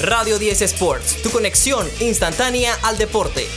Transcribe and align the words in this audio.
Radio 0.00 0.38
10 0.38 0.62
Sports, 0.62 1.22
tu 1.24 1.30
conexión 1.30 1.84
instantánea 1.98 2.72
al 2.84 2.98
deporte. 2.98 3.48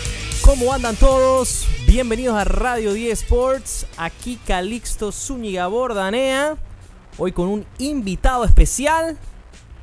¿Cómo 0.44 0.74
andan 0.74 0.96
todos? 0.96 1.68
Bienvenidos 1.86 2.36
a 2.36 2.44
Radio 2.46 2.94
10 2.94 3.22
Sports. 3.22 3.86
Aquí 3.96 4.40
Calixto 4.48 5.12
Zúñiga 5.12 5.68
Bordanea. 5.68 6.58
Hoy 7.20 7.32
con 7.32 7.48
un 7.48 7.64
invitado 7.78 8.44
especial 8.44 9.20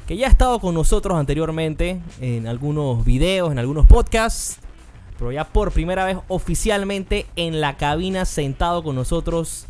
que 0.09 0.17
ya 0.17 0.27
ha 0.27 0.31
estado 0.31 0.59
con 0.59 0.75
nosotros 0.75 1.17
anteriormente 1.17 2.01
en 2.21 2.49
algunos 2.49 3.05
videos, 3.05 3.53
en 3.53 3.61
algunos 3.61 3.87
podcasts. 3.87 4.57
Pero 5.17 5.31
ya 5.31 5.45
por 5.45 5.71
primera 5.71 6.05
vez 6.07 6.17
oficialmente 6.27 7.27
en 7.37 7.61
la 7.61 7.77
cabina 7.77 8.25
sentado 8.25 8.83
con 8.83 8.97
nosotros. 8.97 9.67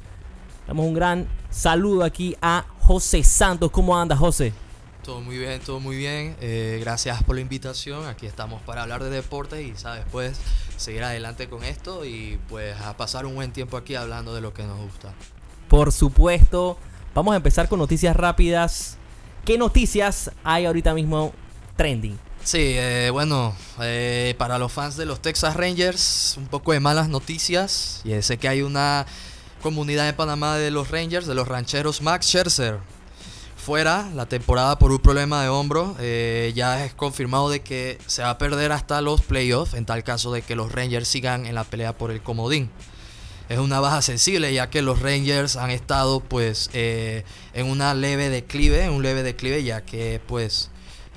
Damos 0.66 0.86
un 0.86 0.94
gran 0.94 1.28
saludo 1.50 2.02
aquí 2.02 2.34
a 2.40 2.64
José 2.80 3.22
Santos. 3.24 3.70
¿Cómo 3.70 3.94
anda 3.94 4.16
José? 4.16 4.54
Todo 5.08 5.22
muy 5.22 5.38
bien, 5.38 5.58
todo 5.60 5.80
muy 5.80 5.96
bien. 5.96 6.36
Eh, 6.38 6.76
gracias 6.82 7.22
por 7.22 7.34
la 7.34 7.40
invitación. 7.40 8.04
Aquí 8.04 8.26
estamos 8.26 8.60
para 8.60 8.82
hablar 8.82 9.02
de 9.02 9.08
deportes 9.08 9.66
y, 9.66 9.74
sabes, 9.74 10.04
pues 10.12 10.36
seguir 10.76 11.02
adelante 11.02 11.48
con 11.48 11.64
esto 11.64 12.04
y 12.04 12.38
pues 12.50 12.78
a 12.82 12.94
pasar 12.98 13.24
un 13.24 13.34
buen 13.34 13.50
tiempo 13.50 13.78
aquí 13.78 13.94
hablando 13.94 14.34
de 14.34 14.42
lo 14.42 14.52
que 14.52 14.64
nos 14.64 14.78
gusta. 14.78 15.14
Por 15.68 15.92
supuesto. 15.92 16.76
Vamos 17.14 17.32
a 17.32 17.38
empezar 17.38 17.70
con 17.70 17.78
noticias 17.78 18.14
rápidas. 18.14 18.98
¿Qué 19.46 19.56
noticias 19.56 20.30
hay 20.44 20.66
ahorita 20.66 20.92
mismo 20.92 21.32
trending? 21.78 22.18
Sí, 22.44 22.74
eh, 22.76 23.08
bueno, 23.10 23.56
eh, 23.80 24.34
para 24.36 24.58
los 24.58 24.70
fans 24.70 24.98
de 24.98 25.06
los 25.06 25.22
Texas 25.22 25.56
Rangers, 25.56 26.34
un 26.36 26.48
poco 26.48 26.72
de 26.74 26.80
malas 26.80 27.08
noticias. 27.08 28.02
Y 28.04 28.20
sé 28.20 28.36
que 28.36 28.46
hay 28.46 28.60
una 28.60 29.06
comunidad 29.62 30.06
en 30.06 30.16
Panamá 30.16 30.58
de 30.58 30.70
los 30.70 30.90
Rangers, 30.90 31.26
de 31.26 31.34
los 31.34 31.48
rancheros 31.48 32.02
Max 32.02 32.26
Scherzer 32.26 32.97
fuera 33.68 34.08
la 34.14 34.24
temporada 34.24 34.78
por 34.78 34.92
un 34.92 34.98
problema 34.98 35.42
de 35.42 35.50
hombro. 35.50 35.94
Eh, 36.00 36.54
ya 36.56 36.86
es 36.86 36.94
confirmado 36.94 37.50
de 37.50 37.60
que 37.60 37.98
se 38.06 38.22
va 38.22 38.30
a 38.30 38.38
perder 38.38 38.72
hasta 38.72 39.02
los 39.02 39.20
playoffs 39.20 39.74
en 39.74 39.84
tal 39.84 40.04
caso 40.04 40.32
de 40.32 40.40
que 40.40 40.56
los 40.56 40.72
Rangers 40.72 41.06
sigan 41.06 41.44
en 41.44 41.54
la 41.54 41.64
pelea 41.64 41.92
por 41.92 42.10
el 42.10 42.22
comodín. 42.22 42.70
Es 43.50 43.58
una 43.58 43.78
baja 43.78 44.00
sensible 44.00 44.54
ya 44.54 44.70
que 44.70 44.80
los 44.80 45.02
Rangers 45.02 45.56
han 45.56 45.68
estado 45.68 46.20
pues 46.20 46.70
eh, 46.72 47.24
en 47.52 47.66
una 47.66 47.92
leve 47.92 48.30
declive, 48.30 48.88
un 48.88 49.02
leve 49.02 49.22
declive 49.22 49.62
ya 49.62 49.82
que 49.82 50.18
pues 50.26 50.70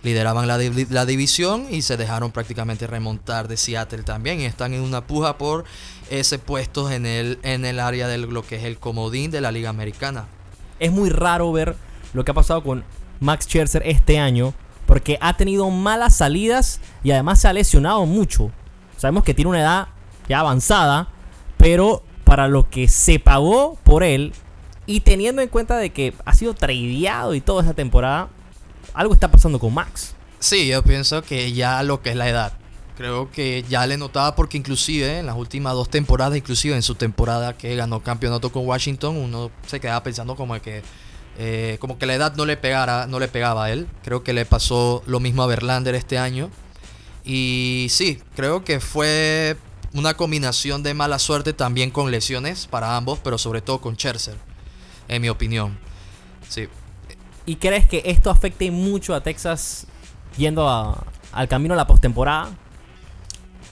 lideraban 0.04 0.46
la, 0.46 0.58
la, 0.58 1.06
división 1.06 1.68
y 1.72 1.84
se 1.84 1.96
dejaron 1.96 2.34
prácticamente 2.34 2.86
remontar 2.86 3.48
de 3.48 3.56
Seattle 3.56 4.04
también 4.04 4.42
y 4.42 4.46
están 4.46 4.74
en 4.74 4.82
una 4.82 5.08
puja 5.08 5.38
por 5.38 5.64
ese 6.10 6.38
puesto 6.38 6.92
en 6.92 7.06
el, 7.06 7.40
en 7.44 7.64
el 7.64 7.80
área 7.80 8.10
de 8.10 8.18
lo 8.18 8.46
que 8.46 8.58
es 8.58 8.66
el 8.66 8.78
comodín 8.78 9.32
de 9.32 9.40
la 9.40 9.54
Liga 9.54 9.70
Americana. 9.70 10.26
Es 10.80 10.92
muy 10.92 11.10
raro 11.10 11.50
ver 11.54 11.78
lo 12.14 12.24
que 12.24 12.32
ha 12.32 12.36
pasado 12.36 12.64
con 12.64 12.84
Max 13.20 13.46
Scherzer 13.46 13.84
este 13.86 14.20
año, 14.20 14.54
porque 14.86 15.18
ha 15.22 15.38
tenido 15.38 15.70
malas 15.70 16.16
salidas 16.16 16.82
y 17.04 17.12
además 17.12 17.40
se 17.40 17.48
ha 17.48 17.54
lesionado 17.54 18.06
mucho. 18.06 18.52
Sabemos 18.98 19.24
que 19.24 19.34
tiene 19.34 19.50
una 19.50 19.62
edad 19.62 19.88
ya 20.28 20.40
avanzada, 20.40 21.08
pero 21.58 22.04
para 22.24 22.48
lo 22.48 22.70
que 22.70 22.88
se 22.88 23.20
pagó 23.20 23.78
por 23.84 24.04
él 24.04 24.34
y 24.86 25.02
teniendo 25.02 25.42
en 25.42 25.50
cuenta 25.50 25.78
de 25.78 25.92
que 25.92 26.14
ha 26.26 26.34
sido 26.34 26.54
tradeado 26.54 27.34
y 27.34 27.42
toda 27.42 27.64
esa 27.64 27.74
temporada, 27.74 28.30
algo 28.94 29.14
está 29.14 29.30
pasando 29.30 29.60
con 29.60 29.74
Max. 29.74 30.16
Sí, 30.40 30.68
yo 30.68 30.84
pienso 30.84 31.22
que 31.22 31.54
ya 31.54 31.84
lo 31.84 32.02
que 32.02 32.10
es 32.10 32.16
la 32.16 32.28
edad. 32.28 32.54
Creo 32.98 33.32
que 33.32 33.64
ya 33.70 33.86
le 33.88 33.98
notaba 33.98 34.36
porque 34.36 34.58
inclusive 34.58 35.20
en 35.20 35.26
las 35.26 35.36
últimas 35.36 35.74
dos 35.74 35.90
temporadas, 35.90 36.38
inclusive 36.38 36.76
en 36.76 36.82
su 36.82 36.96
temporada 36.96 37.58
que 37.58 37.76
ganó 37.76 38.02
campeonato 38.02 38.52
con 38.52 38.66
Washington, 38.68 39.18
uno 39.18 39.52
se 39.66 39.80
quedaba 39.80 40.04
pensando 40.04 40.36
como 40.36 40.60
que 40.62 40.84
eh, 41.44 41.78
como 41.80 41.98
que 41.98 42.06
la 42.06 42.14
edad 42.14 42.36
no 42.36 42.46
le, 42.46 42.56
pegara, 42.56 43.08
no 43.08 43.18
le 43.18 43.28
pegaba 43.28 43.66
a 43.66 43.72
él. 43.72 43.88
Creo 44.04 44.24
que 44.24 44.32
le 44.32 44.46
pasó 44.46 45.02
lo 45.08 45.20
mismo 45.20 45.42
a 45.42 45.48
Verlander 45.48 45.96
este 45.96 46.20
año. 46.20 46.52
Y 47.26 47.88
sí, 47.90 48.22
creo 48.36 48.64
que 48.64 48.80
fue 48.80 49.58
una 49.92 50.14
combinación 50.14 50.84
de 50.84 50.94
mala 50.94 51.18
suerte 51.18 51.54
también 51.54 51.90
con 51.90 52.12
lesiones 52.12 52.68
para 52.68 52.96
ambos, 52.96 53.18
pero 53.24 53.40
sobre 53.40 53.62
todo 53.62 53.82
con 53.82 53.96
Scherzer, 53.96 54.38
en 55.08 55.20
mi 55.24 55.30
opinión. 55.30 55.80
Sí. 56.48 56.68
¿Y 57.48 57.56
crees 57.56 57.88
que 57.88 58.04
esto 58.06 58.30
afecte 58.30 58.70
mucho 58.70 59.16
a 59.16 59.24
Texas 59.24 59.88
yendo 60.38 60.70
al 61.32 61.48
camino 61.48 61.74
a 61.74 61.78
la 61.78 61.88
postemporada? 61.88 62.52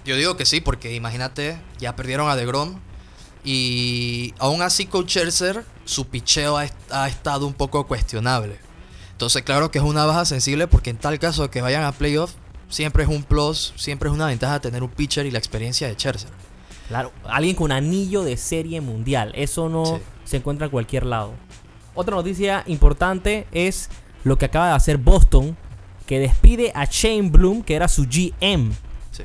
Yo 0.05 0.15
digo 0.15 0.37
que 0.37 0.47
sí, 0.47 0.59
porque 0.59 0.95
imagínate, 0.95 1.61
ya 1.77 1.95
perdieron 1.95 2.31
a 2.31 2.35
DeGrom, 2.35 2.79
y 3.43 4.33
aún 4.39 4.63
así 4.63 4.87
con 4.87 5.05
Scherzer, 5.05 5.63
su 5.89 6.05
picheo 6.05 6.57
ha, 6.57 7.07
estado 7.07 7.47
un 7.47 7.53
poco 7.53 7.87
cuestionable. 7.87 8.57
Entonces, 9.11 9.41
claro 9.41 9.71
que 9.71 9.79
es 9.79 9.83
una 9.83 10.05
baja 10.05 10.23
sensible 10.23 10.67
porque 10.67 10.91
en 10.91 10.97
tal 10.97 11.17
caso 11.17 11.43
de 11.43 11.49
que 11.49 11.61
vayan 11.61 11.83
a 11.83 11.91
playoff, 11.91 12.33
siempre 12.69 13.03
es 13.03 13.09
un 13.09 13.23
plus, 13.23 13.73
siempre 13.75 14.07
es 14.07 14.15
una 14.15 14.27
ventaja 14.27 14.59
tener 14.61 14.83
un 14.83 14.89
pitcher 14.89 15.25
y 15.25 15.31
la 15.31 15.39
experiencia 15.39 15.87
de 15.87 15.95
Scherzer. 15.95 16.29
Claro, 16.87 17.11
alguien 17.23 17.55
con 17.55 17.71
anillo 17.71 18.23
de 18.23 18.37
serie 18.37 18.81
mundial. 18.81 19.31
Eso 19.35 19.67
no 19.67 19.99
se 20.25 20.37
encuentra 20.37 20.65
en 20.65 20.71
cualquier 20.71 21.05
lado. 21.05 21.33
Otra 21.95 22.15
noticia 22.15 22.63
importante 22.67 23.47
es 23.51 23.89
lo 24.23 24.37
que 24.37 24.45
acaba 24.45 24.67
de 24.67 24.73
hacer 24.73 24.97
Boston, 24.97 25.57
que 26.05 26.19
despide 26.19 26.71
a 26.75 26.85
Shane 26.85 27.29
Bloom, 27.29 27.63
que 27.63 27.75
era 27.75 27.87
su 27.87 28.03
GM. 28.03 28.71
Sí. 29.11 29.23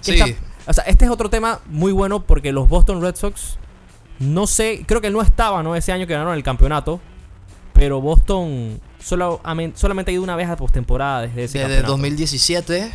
sí. 0.00 0.36
O 0.66 0.72
sea, 0.72 0.84
este 0.84 1.04
es 1.04 1.10
otro 1.10 1.30
tema 1.30 1.60
muy 1.66 1.92
bueno 1.92 2.26
porque 2.26 2.52
los 2.52 2.68
Boston 2.68 3.00
Red 3.00 3.16
Sox, 3.16 3.56
no 4.18 4.46
sé, 4.46 4.84
creo 4.86 5.00
que 5.00 5.08
él 5.08 5.12
no 5.12 5.22
estaba, 5.22 5.62
¿no? 5.62 5.76
Ese 5.76 5.92
año 5.92 6.06
que 6.06 6.12
ganaron 6.12 6.34
el 6.34 6.42
campeonato. 6.42 7.00
Pero 7.72 8.00
Boston 8.00 8.80
solo, 8.98 9.40
solamente 9.74 10.10
ha 10.10 10.14
ido 10.14 10.22
una 10.22 10.34
vez 10.34 10.48
a 10.48 10.56
postemporada 10.56 11.22
desde 11.22 11.44
ese 11.44 11.58
Desde 11.60 11.82
2017, 11.82 12.92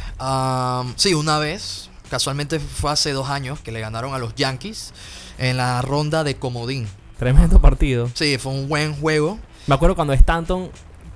sí, 0.95 1.13
una 1.13 1.39
vez. 1.39 1.89
Casualmente 2.09 2.59
fue 2.59 2.91
hace 2.91 3.11
dos 3.11 3.29
años 3.29 3.59
que 3.61 3.71
le 3.71 3.79
ganaron 3.79 4.13
a 4.13 4.17
los 4.19 4.35
Yankees 4.35 4.93
en 5.37 5.57
la 5.57 5.81
ronda 5.81 6.23
de 6.23 6.35
comodín. 6.35 6.87
Tremendo 7.17 7.61
partido. 7.61 8.09
Sí, 8.13 8.37
fue 8.37 8.51
un 8.51 8.67
buen 8.67 8.93
juego. 8.93 9.39
Me 9.67 9.75
acuerdo 9.75 9.95
cuando 9.95 10.13
Stanton 10.13 10.69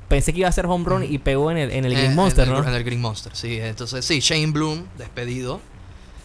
pensé 0.07 0.31
que 0.31 0.39
iba 0.39 0.49
a 0.49 0.51
ser 0.53 0.65
home 0.65 0.85
run 0.85 1.03
y 1.03 1.17
pegó 1.17 1.51
en 1.51 1.57
el, 1.57 1.71
en 1.71 1.85
el 1.85 1.93
Green 1.93 2.15
Monster, 2.15 2.47
¿no? 2.47 2.63
En 2.63 2.73
el 2.73 2.83
Green 2.83 3.01
Monster, 3.01 3.35
sí. 3.35 3.59
Entonces, 3.59 4.05
sí, 4.05 4.21
Shane 4.21 4.47
Bloom, 4.47 4.85
despedido 4.97 5.59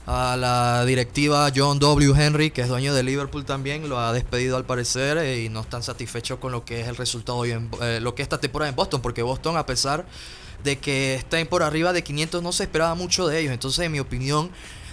a 0.06 0.36
la 0.36 0.84
directiva 0.84 1.50
John 1.54 1.78
W. 1.78 2.12
Henry, 2.16 2.50
que 2.50 2.62
es 2.62 2.68
dueño 2.68 2.92
de 2.94 3.02
Liverpool 3.02 3.44
también, 3.44 3.88
lo 3.88 3.98
ha 3.98 4.12
despedido 4.12 4.56
al 4.56 4.64
parecer 4.64 5.18
eh, 5.18 5.44
y 5.44 5.48
no 5.48 5.60
están 5.60 5.82
satisfechos 5.82 6.38
con 6.38 6.52
lo 6.52 6.64
que 6.64 6.80
es 6.80 6.88
el 6.88 6.96
resultado 6.96 7.38
hoy 7.38 7.52
en 7.52 7.70
eh, 7.80 8.00
lo 8.00 8.14
que 8.14 8.22
esta 8.22 8.38
temporada 8.38 8.68
en 8.68 8.76
Boston, 8.76 9.00
porque 9.00 9.22
Boston 9.22 9.56
a 9.56 9.66
pesar 9.66 10.04
de 10.64 10.78
que 10.78 11.14
estén 11.14 11.46
por 11.46 11.62
arriba 11.62 11.92
de 11.92 12.02
500 12.02 12.42
no 12.42 12.52
se 12.52 12.64
esperaba 12.64 12.94
mucho 12.94 13.26
de 13.26 13.40
ellos. 13.40 13.52
Entonces, 13.52 13.84
en 13.84 13.92
mi 13.92 14.00
opinión, 14.00 14.50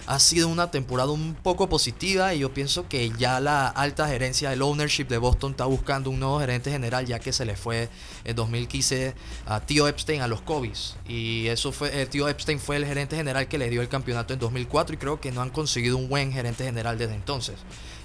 ha 0.09 0.17
sido 0.17 0.47
una 0.47 0.71
temporada 0.71 1.11
un 1.11 1.35
poco 1.35 1.69
positiva 1.69 2.33
y 2.33 2.39
yo 2.39 2.51
pienso 2.51 2.87
que 2.87 3.11
ya 3.19 3.39
la 3.39 3.67
alta 3.67 4.07
gerencia, 4.07 4.51
el 4.51 4.63
ownership 4.63 5.05
de 5.05 5.19
Boston 5.19 5.51
está 5.51 5.65
buscando 5.65 6.09
un 6.09 6.19
nuevo 6.19 6.39
gerente 6.39 6.71
general 6.71 7.05
ya 7.05 7.19
que 7.19 7.31
se 7.31 7.45
le 7.45 7.55
fue 7.55 7.89
en 8.23 8.35
2015 8.35 9.13
a 9.45 9.59
Tío 9.59 9.87
Epstein 9.87 10.21
a 10.21 10.27
los 10.27 10.41
Cobis 10.41 10.95
y 11.07 11.45
eso 11.45 11.71
fue, 11.71 12.01
el 12.01 12.09
Tío 12.09 12.27
Epstein 12.27 12.59
fue 12.59 12.77
el 12.77 12.87
gerente 12.87 13.15
general 13.15 13.47
que 13.47 13.59
le 13.59 13.69
dio 13.69 13.83
el 13.83 13.87
campeonato 13.87 14.33
en 14.33 14.39
2004 14.39 14.95
y 14.95 14.97
creo 14.97 15.21
que 15.21 15.31
no 15.31 15.43
han 15.43 15.51
conseguido 15.51 15.95
un 15.95 16.09
buen 16.09 16.33
gerente 16.33 16.63
general 16.63 16.97
desde 16.97 17.13
entonces 17.13 17.57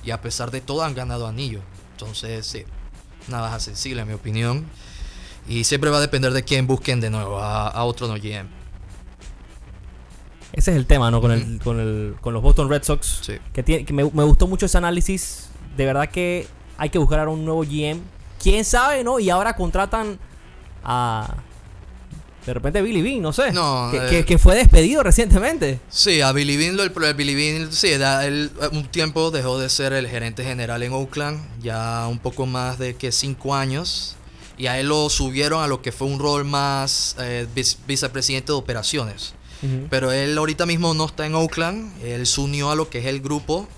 y 0.04 0.10
a 0.10 0.20
pesar 0.20 0.50
de 0.50 0.60
todo 0.60 0.84
han 0.84 0.94
ganado 0.94 1.26
anillo. 1.26 1.62
Entonces, 1.92 2.46
sí, 2.46 2.64
una 3.28 3.40
baja 3.40 3.58
sensible 3.60 4.02
en 4.02 4.08
mi 4.08 4.14
opinión. 4.14 4.66
Y 5.48 5.64
siempre 5.64 5.90
va 5.90 5.98
a 5.98 6.00
depender 6.00 6.32
de 6.32 6.42
quién 6.42 6.66
busquen 6.66 7.00
de 7.00 7.08
nuevo 7.10 7.38
a, 7.38 7.68
a 7.68 7.84
otro 7.84 8.08
no 8.08 8.14
GM. 8.14 8.63
Ese 10.54 10.70
es 10.70 10.76
el 10.76 10.86
tema, 10.86 11.10
¿no? 11.10 11.20
Con, 11.20 11.32
el, 11.32 11.58
con, 11.62 11.80
el, 11.80 12.14
con 12.20 12.32
los 12.32 12.42
Boston 12.42 12.70
Red 12.70 12.84
Sox. 12.84 13.20
Sí. 13.22 13.34
Que, 13.52 13.64
tiene, 13.64 13.84
que 13.84 13.92
me, 13.92 14.04
gustó 14.04 14.46
mucho 14.46 14.66
ese 14.66 14.78
análisis. 14.78 15.48
De 15.76 15.84
verdad 15.84 16.08
que 16.08 16.46
hay 16.78 16.90
que 16.90 16.98
buscar 16.98 17.18
ahora 17.18 17.32
un 17.32 17.44
nuevo 17.44 17.62
GM. 17.62 18.00
¿Quién 18.40 18.64
sabe, 18.64 19.02
no? 19.02 19.18
Y 19.18 19.30
ahora 19.30 19.56
contratan 19.56 20.18
a... 20.84 21.34
De 22.46 22.52
repente 22.52 22.82
Billy 22.82 23.00
Bean, 23.02 23.22
no 23.22 23.32
sé. 23.32 23.52
No, 23.52 23.88
que, 23.90 24.18
eh, 24.18 24.24
que, 24.24 24.38
fue 24.38 24.54
despedido 24.54 25.02
recientemente. 25.02 25.80
Sí, 25.88 26.20
a 26.20 26.30
Billy 26.30 26.58
Bean, 26.58 26.78
el, 26.78 27.14
Billy 27.14 27.34
Bean, 27.34 27.72
sí, 27.72 27.88
él, 27.88 28.50
un 28.70 28.84
tiempo 28.88 29.30
dejó 29.30 29.58
de 29.58 29.70
ser 29.70 29.94
el 29.94 30.06
gerente 30.06 30.44
general 30.44 30.82
en 30.82 30.92
Oakland, 30.92 31.40
ya 31.62 32.06
un 32.06 32.18
poco 32.18 32.44
más 32.44 32.78
de 32.78 32.96
que 32.96 33.12
cinco 33.12 33.54
años. 33.54 34.16
Y 34.58 34.66
a 34.66 34.78
él 34.78 34.88
lo 34.88 35.08
subieron 35.08 35.62
a 35.62 35.66
lo 35.66 35.80
que 35.80 35.90
fue 35.90 36.06
un 36.06 36.18
rol 36.18 36.44
más 36.44 37.16
eh, 37.18 37.46
vicepresidente 37.86 38.52
de 38.52 38.58
operaciones. 38.58 39.34
Pero 39.90 40.12
él 40.12 40.36
ahorita 40.36 40.66
mismo 40.66 40.94
no 40.94 41.06
está 41.06 41.26
en 41.26 41.34
Oakland. 41.34 41.92
Él 42.04 42.26
se 42.26 42.40
unió 42.40 42.70
a 42.70 42.76
lo 42.76 42.90
que 42.90 42.98
es 42.98 43.06
el 43.06 43.20
grupo 43.20 43.68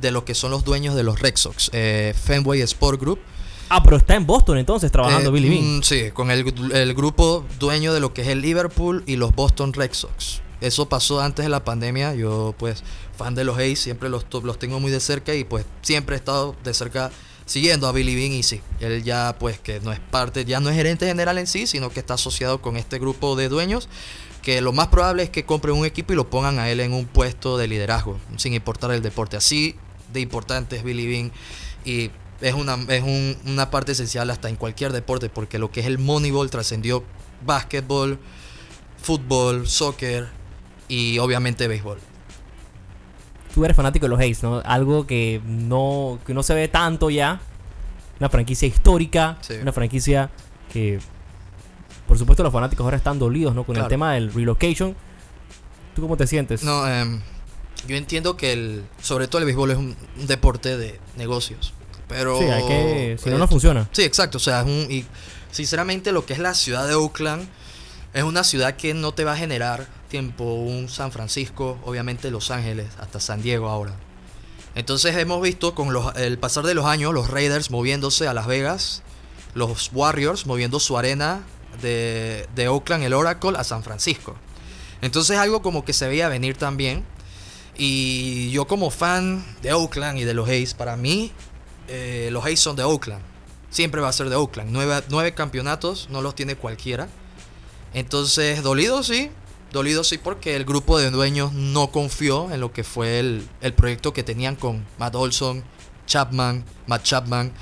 de 0.00 0.10
lo 0.10 0.24
que 0.24 0.34
son 0.34 0.50
los 0.50 0.64
dueños 0.64 0.94
de 0.94 1.02
los 1.02 1.20
Red 1.20 1.36
Sox, 1.36 1.70
eh, 1.72 2.14
Fenway 2.24 2.60
Sport 2.62 3.00
Group. 3.00 3.18
Ah, 3.68 3.82
pero 3.82 3.96
está 3.96 4.14
en 4.14 4.26
Boston 4.26 4.58
entonces 4.58 4.92
trabajando 4.92 5.30
eh, 5.30 5.32
Billy 5.32 5.48
Bean. 5.48 5.78
Mm, 5.78 5.82
sí, 5.82 6.10
con 6.12 6.30
el, 6.30 6.94
grupo 6.94 7.44
dueño 7.58 7.92
de 7.92 8.00
lo 8.00 8.14
que 8.14 8.22
es 8.22 8.28
el 8.28 8.40
Liverpool 8.40 9.02
y 9.06 9.16
los 9.16 9.34
Boston 9.34 9.72
Red 9.72 9.92
Sox. 9.92 10.40
Eso 10.60 10.88
pasó 10.88 11.20
antes 11.20 11.44
de 11.44 11.48
la 11.48 11.64
pandemia. 11.64 12.14
Yo, 12.14 12.54
pues, 12.58 12.84
fan 13.16 13.34
de 13.34 13.44
los 13.44 13.58
A's, 13.58 13.78
siempre 13.78 14.08
los, 14.08 14.24
los 14.42 14.58
tengo 14.58 14.80
muy 14.80 14.90
de 14.90 15.00
cerca 15.00 15.34
y, 15.34 15.44
pues, 15.44 15.66
siempre 15.82 16.16
he 16.16 16.18
estado 16.18 16.54
de 16.62 16.74
cerca 16.74 17.10
siguiendo 17.44 17.86
a 17.86 17.92
Billy 17.92 18.14
Bean 18.14 18.32
y 18.32 18.42
sí, 18.42 18.60
él 18.80 19.04
ya 19.04 19.36
pues 19.38 19.60
que 19.60 19.78
no 19.78 19.92
es 19.92 20.00
parte, 20.00 20.44
ya 20.44 20.58
no 20.58 20.68
es 20.68 20.74
gerente 20.74 21.06
general 21.06 21.38
en 21.38 21.46
sí, 21.46 21.68
sino 21.68 21.90
que 21.90 22.00
está 22.00 22.14
asociado 22.14 22.60
con 22.60 22.76
este 22.76 22.98
grupo 22.98 23.36
de 23.36 23.48
dueños 23.48 23.88
que 24.46 24.60
lo 24.60 24.72
más 24.72 24.86
probable 24.86 25.24
es 25.24 25.30
que 25.30 25.44
compren 25.44 25.74
un 25.74 25.84
equipo 25.84 26.12
y 26.12 26.16
lo 26.16 26.30
pongan 26.30 26.60
a 26.60 26.70
él 26.70 26.78
en 26.78 26.92
un 26.92 27.06
puesto 27.06 27.58
de 27.58 27.66
liderazgo, 27.66 28.16
sin 28.36 28.54
importar 28.54 28.92
el 28.92 29.02
deporte. 29.02 29.36
Así 29.36 29.74
de 30.12 30.20
importante 30.20 30.76
es 30.76 30.84
Billy 30.84 31.04
Bean 31.04 31.32
y 31.84 32.12
es 32.40 32.54
una, 32.54 32.74
es 32.94 33.02
un- 33.02 33.36
una 33.44 33.72
parte 33.72 33.90
esencial 33.90 34.30
hasta 34.30 34.48
en 34.48 34.54
cualquier 34.54 34.92
deporte, 34.92 35.28
porque 35.28 35.58
lo 35.58 35.72
que 35.72 35.80
es 35.80 35.86
el 35.86 35.98
Moneyball 35.98 36.48
trascendió 36.48 37.02
básquetbol, 37.44 38.20
fútbol, 39.02 39.66
soccer 39.66 40.28
y 40.86 41.18
obviamente 41.18 41.66
béisbol. 41.66 41.98
Tú 43.52 43.64
eres 43.64 43.76
fanático 43.76 44.06
de 44.06 44.10
los 44.10 44.20
A's, 44.20 44.44
¿no? 44.44 44.60
Algo 44.64 45.08
que 45.08 45.40
no, 45.44 46.20
que 46.24 46.34
no 46.34 46.44
se 46.44 46.54
ve 46.54 46.68
tanto 46.68 47.10
ya. 47.10 47.40
Una 48.20 48.28
franquicia 48.28 48.68
histórica, 48.68 49.38
Sí. 49.40 49.54
una 49.60 49.72
franquicia 49.72 50.30
que, 50.72 51.00
por 52.06 52.18
supuesto, 52.18 52.42
los 52.42 52.52
fanáticos 52.52 52.84
ahora 52.84 52.96
están 52.96 53.18
dolidos, 53.18 53.54
¿no? 53.54 53.64
Con 53.64 53.76
el 53.76 53.86
tema 53.88 54.14
del 54.14 54.32
relocation. 54.32 54.94
¿Tú 55.94 56.02
cómo 56.02 56.16
te 56.16 56.26
sientes? 56.26 56.62
No, 56.62 56.86
em, 56.86 57.20
yo 57.88 57.96
entiendo 57.96 58.36
que 58.36 58.52
el, 58.52 58.84
sobre 59.00 59.28
todo 59.28 59.38
el 59.40 59.44
béisbol 59.46 59.70
es 59.70 59.76
un, 59.78 59.96
un 60.18 60.26
deporte 60.26 60.76
de 60.76 61.00
negocios, 61.16 61.72
pero 62.08 62.38
sí, 62.38 62.44
hay 62.44 62.66
que. 62.66 63.18
Si 63.22 63.30
no, 63.30 63.36
eh, 63.36 63.38
no 63.38 63.48
funciona. 63.48 63.88
Sí, 63.92 64.02
exacto. 64.02 64.36
O 64.38 64.40
sea, 64.40 64.60
es 64.60 64.66
un, 64.66 64.86
y 64.90 65.04
sinceramente 65.50 66.12
lo 66.12 66.26
que 66.26 66.34
es 66.34 66.38
la 66.38 66.54
ciudad 66.54 66.86
de 66.86 66.94
Oakland 66.94 67.48
es 68.12 68.22
una 68.24 68.44
ciudad 68.44 68.76
que 68.76 68.94
no 68.94 69.12
te 69.12 69.24
va 69.24 69.32
a 69.32 69.36
generar 69.36 69.86
tiempo 70.08 70.44
un 70.44 70.88
San 70.88 71.12
Francisco, 71.12 71.78
obviamente 71.84 72.30
Los 72.30 72.50
Ángeles, 72.50 72.86
hasta 73.00 73.18
San 73.20 73.42
Diego 73.42 73.68
ahora. 73.68 73.94
Entonces 74.74 75.16
hemos 75.16 75.40
visto 75.42 75.74
con 75.74 75.92
los- 75.92 76.14
el 76.16 76.38
pasar 76.38 76.64
de 76.64 76.74
los 76.74 76.84
años 76.84 77.14
los 77.14 77.30
Raiders 77.30 77.70
moviéndose 77.70 78.28
a 78.28 78.34
Las 78.34 78.46
Vegas, 78.46 79.02
los 79.54 79.90
Warriors 79.94 80.44
moviendo 80.46 80.78
su 80.80 80.98
arena 80.98 81.40
de, 81.80 82.68
Oakland, 82.68 83.04
el 83.04 83.14
Oracle, 83.14 83.56
a 83.56 83.64
San 83.64 83.82
Francisco. 83.82 84.36
Entonces 85.02 85.38
algo 85.38 85.62
como 85.62 85.84
que 85.84 85.92
se 85.92 86.08
veía 86.08 86.28
venir 86.28 86.56
también. 86.56 87.04
Y 87.78 88.50
yo 88.50 88.66
como 88.66 88.90
fan 88.90 89.44
de 89.62 89.72
Oakland 89.72 90.18
y 90.18 90.24
de 90.24 90.34
los 90.34 90.48
A's, 90.48 90.74
para 90.74 90.96
mí 90.96 91.32
eh, 91.88 92.30
los 92.32 92.44
A's 92.44 92.60
son 92.60 92.76
de 92.76 92.84
Oakland. 92.84 93.22
Siempre 93.70 94.00
va 94.00 94.08
a 94.08 94.12
ser 94.12 94.30
de 94.30 94.36
Oakland. 94.36 94.70
Nueve, 94.70 95.02
nueve 95.10 95.34
campeonatos, 95.34 96.08
no 96.10 96.22
los 96.22 96.34
tiene 96.34 96.56
cualquiera. 96.56 97.08
Entonces, 97.92 98.62
dolido 98.62 99.02
sí. 99.02 99.30
Dolido 99.72 100.04
sí 100.04 100.16
porque 100.16 100.56
el 100.56 100.64
grupo 100.64 100.98
de 100.98 101.10
dueños 101.10 101.52
no 101.52 101.88
confió 101.88 102.50
en 102.50 102.60
lo 102.60 102.72
que 102.72 102.84
fue 102.84 103.18
el, 103.18 103.46
el 103.60 103.74
proyecto 103.74 104.12
que 104.12 104.22
tenían 104.22 104.56
con 104.56 104.86
Matt 104.96 105.14
Olson, 105.16 105.64
Chapman, 106.06 106.64
Matt 106.86 107.02
Chapman, 107.02 107.52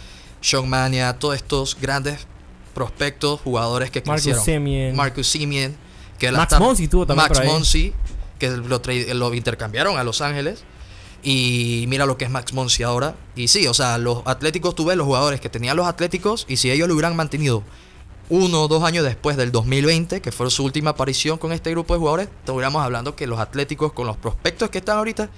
Sean 0.40 0.68
Mania, 0.68 1.18
todos 1.18 1.36
estos 1.36 1.76
grandes 1.80 2.26
prospectos, 2.74 3.40
jugadores 3.40 3.90
que 3.90 4.02
Marcus. 4.04 4.42
Semien. 4.42 4.94
Marcus 4.94 5.26
Simeon. 5.28 5.76
Que 6.18 6.30
Max 6.30 6.58
Muncy 6.58 6.88
tuvo 6.88 7.06
también 7.06 7.28
Max. 7.28 7.44
Muncy, 7.44 7.92
que 8.38 8.50
lo, 8.50 8.80
lo 9.14 9.34
intercambiaron 9.34 9.96
a 9.96 10.04
Los 10.04 10.20
Ángeles. 10.20 10.64
Y 11.22 11.86
mira 11.88 12.04
lo 12.04 12.18
que 12.18 12.26
es 12.26 12.30
Max 12.30 12.52
Muncy 12.52 12.82
ahora. 12.82 13.16
Y 13.34 13.48
sí, 13.48 13.66
o 13.66 13.74
sea, 13.74 13.96
los 13.98 14.22
Atléticos, 14.26 14.74
tú 14.74 14.84
ves 14.84 14.96
los 14.96 15.06
jugadores 15.06 15.40
que 15.40 15.48
tenían 15.48 15.76
los 15.76 15.86
Atléticos. 15.86 16.44
Y 16.48 16.58
si 16.58 16.70
ellos 16.70 16.86
lo 16.86 16.94
hubieran 16.94 17.16
mantenido 17.16 17.62
uno 18.28 18.62
o 18.62 18.68
dos 18.68 18.84
años 18.84 19.04
después 19.04 19.36
del 19.36 19.52
2020, 19.52 20.20
que 20.20 20.32
fue 20.32 20.50
su 20.50 20.64
última 20.64 20.90
aparición 20.90 21.38
con 21.38 21.52
este 21.52 21.70
grupo 21.70 21.94
de 21.94 21.98
jugadores, 21.98 22.28
estuviéramos 22.40 22.82
hablando 22.82 23.16
que 23.16 23.26
los 23.26 23.38
Atléticos, 23.38 23.92
con 23.92 24.06
los 24.06 24.16
prospectos 24.16 24.70
que 24.70 24.78
están 24.78 24.98
ahorita, 24.98 25.30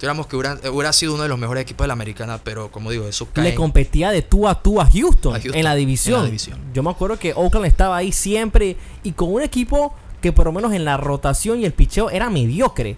tuviéramos 0.00 0.26
que 0.26 0.34
hubiera 0.36 0.92
sido 0.94 1.12
uno 1.14 1.22
de 1.24 1.28
los 1.28 1.38
mejores 1.38 1.62
equipos 1.62 1.84
de 1.84 1.88
la 1.88 1.92
americana. 1.92 2.40
Pero 2.42 2.70
como 2.72 2.90
digo, 2.90 3.06
eso 3.06 3.28
cae. 3.32 3.44
Le 3.44 3.54
competía 3.54 4.10
de 4.10 4.22
tú 4.22 4.48
a 4.48 4.60
tú 4.62 4.80
a 4.80 4.86
Houston, 4.90 5.34
A 5.36 5.38
Houston, 5.38 5.54
en 5.54 5.64
la 5.64 5.74
división. 5.74 6.16
en 6.16 6.22
la 6.22 6.26
división. 6.26 6.58
Yo 6.74 6.82
me 6.82 6.90
acuerdo 6.90 7.18
que 7.18 7.34
Oakland 7.34 7.66
estaba 7.66 7.96
ahí 7.98 8.10
siempre 8.10 8.76
y 9.02 9.12
con 9.12 9.32
un 9.32 9.42
equipo 9.42 9.94
que 10.22 10.32
por 10.32 10.46
lo 10.46 10.52
menos 10.52 10.72
en 10.72 10.84
la 10.84 10.96
rotación 10.96 11.60
y 11.60 11.66
el 11.66 11.72
picheo 11.72 12.08
era 12.10 12.30
mediocre. 12.30 12.96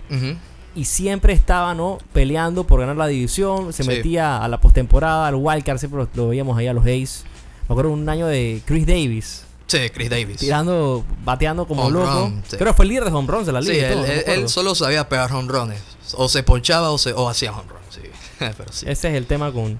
Y 0.74 0.86
siempre 0.86 1.34
estaba, 1.34 1.74
¿no? 1.74 1.98
Peleando 2.14 2.64
por 2.64 2.80
ganar 2.80 2.96
la 2.96 3.06
división. 3.06 3.72
Se 3.74 3.82
Sí. 3.82 3.88
metía 3.90 4.38
a 4.42 4.48
la 4.48 4.58
postemporada, 4.60 5.26
al 5.26 5.34
wildcard, 5.34 5.76
siempre 5.78 6.00
lo, 6.00 6.08
lo 6.14 6.28
veíamos 6.28 6.56
ahí 6.56 6.66
a 6.66 6.72
los 6.72 6.86
A's. 6.86 7.24
Me 7.68 7.74
acuerdo 7.74 7.90
un 7.90 8.08
año 8.08 8.26
de 8.26 8.62
Chris 8.64 8.86
Davis. 8.86 9.44
Sí, 9.66 9.78
Chris 9.92 10.08
Davis. 10.10 10.36
Tirando, 10.38 11.04
bateando 11.24 11.66
como 11.66 11.82
Home 11.84 11.92
loco. 11.92 12.20
run, 12.20 12.42
sí. 12.48 12.56
Que 12.56 12.72
fue 12.72 12.84
el 12.84 12.88
líder 12.90 13.04
de 13.04 13.10
home 13.10 13.28
runs 13.28 13.46
de 13.46 13.52
la 13.52 13.62
Sí, 13.62 13.72
liga. 13.72 13.88
y 13.88 13.92
él, 13.92 13.98
todo, 14.24 14.34
él 14.34 14.48
solo 14.48 14.74
sabía 14.74 15.08
pegar 15.08 15.32
home 15.32 15.48
runs. 15.50 15.74
O 16.16 16.28
se 16.28 16.42
ponchaba 16.42 16.90
o, 16.90 16.98
se, 16.98 17.12
o 17.12 17.28
hacía 17.28 17.52
home 17.52 17.68
runs. 17.68 17.94
Sí. 17.94 18.00
Pero 18.38 18.72
sí. 18.72 18.86
Ese 18.88 19.08
es 19.10 19.14
el 19.14 19.26
tema 19.26 19.52
con, 19.52 19.78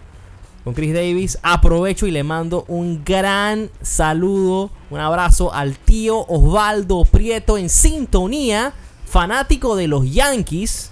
con 0.65 0.75
Chris 0.75 0.95
Davis. 0.95 1.39
Aprovecho 1.43 2.07
y 2.07 2.11
le 2.11 2.23
mando 2.25 2.65
un 2.69 3.03
gran 3.05 3.71
saludo, 3.83 4.71
un 4.91 5.01
abrazo 5.01 5.53
al 5.53 5.77
tío 5.79 6.25
Osvaldo 6.29 7.05
Prieto 7.05 7.59
en 7.59 7.69
sintonía, 7.69 8.73
fanático 9.07 9.77
de 9.77 9.89
los 9.89 10.11
Yankees. 10.13 10.91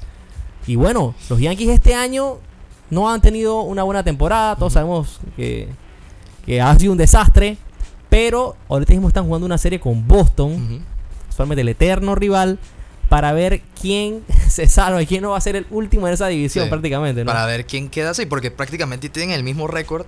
Y 0.67 0.77
bueno, 0.77 1.15
los 1.29 1.39
Yankees 1.41 1.69
este 1.71 1.95
año 1.95 2.39
no 2.91 3.09
han 3.11 3.21
tenido 3.21 3.61
una 3.63 3.83
buena 3.83 4.03
temporada. 4.05 4.57
Todos 4.57 4.73
sabemos 4.75 5.21
que, 5.37 5.69
que 6.45 6.61
ha 6.61 6.79
sido 6.79 6.93
un 6.93 6.99
desastre. 6.99 7.57
Pero 8.09 8.57
ahorita 8.69 8.93
mismo 8.93 9.07
están 9.07 9.25
jugando 9.25 9.47
una 9.47 9.57
serie 9.57 9.79
con 9.79 10.09
Boston, 10.09 10.53
Ujú. 10.55 10.81
usualmente 11.31 11.61
el 11.61 11.69
eterno 11.69 12.17
rival, 12.17 12.59
para 13.11 13.33
ver 13.33 13.61
quién 13.79 14.25
se 14.49 14.67
salva 14.69 15.03
y 15.03 15.07
quién 15.07 15.21
no 15.21 15.31
va 15.31 15.37
a 15.37 15.41
ser 15.43 15.57
el 15.57 15.67
último 15.69 16.07
en 16.07 16.15
esa 16.15 16.29
división 16.29 16.65
Sí, 16.65 16.71
prácticamente. 16.71 17.25
¿no? 17.25 17.31
Para 17.31 17.45
ver 17.45 17.67
quién 17.67 17.91
queda 17.91 18.11
así, 18.11 18.25
porque 18.25 18.51
prácticamente 18.51 19.11
tienen 19.11 19.33
el 19.33 19.43
mismo 19.43 19.67
récord. 19.67 20.07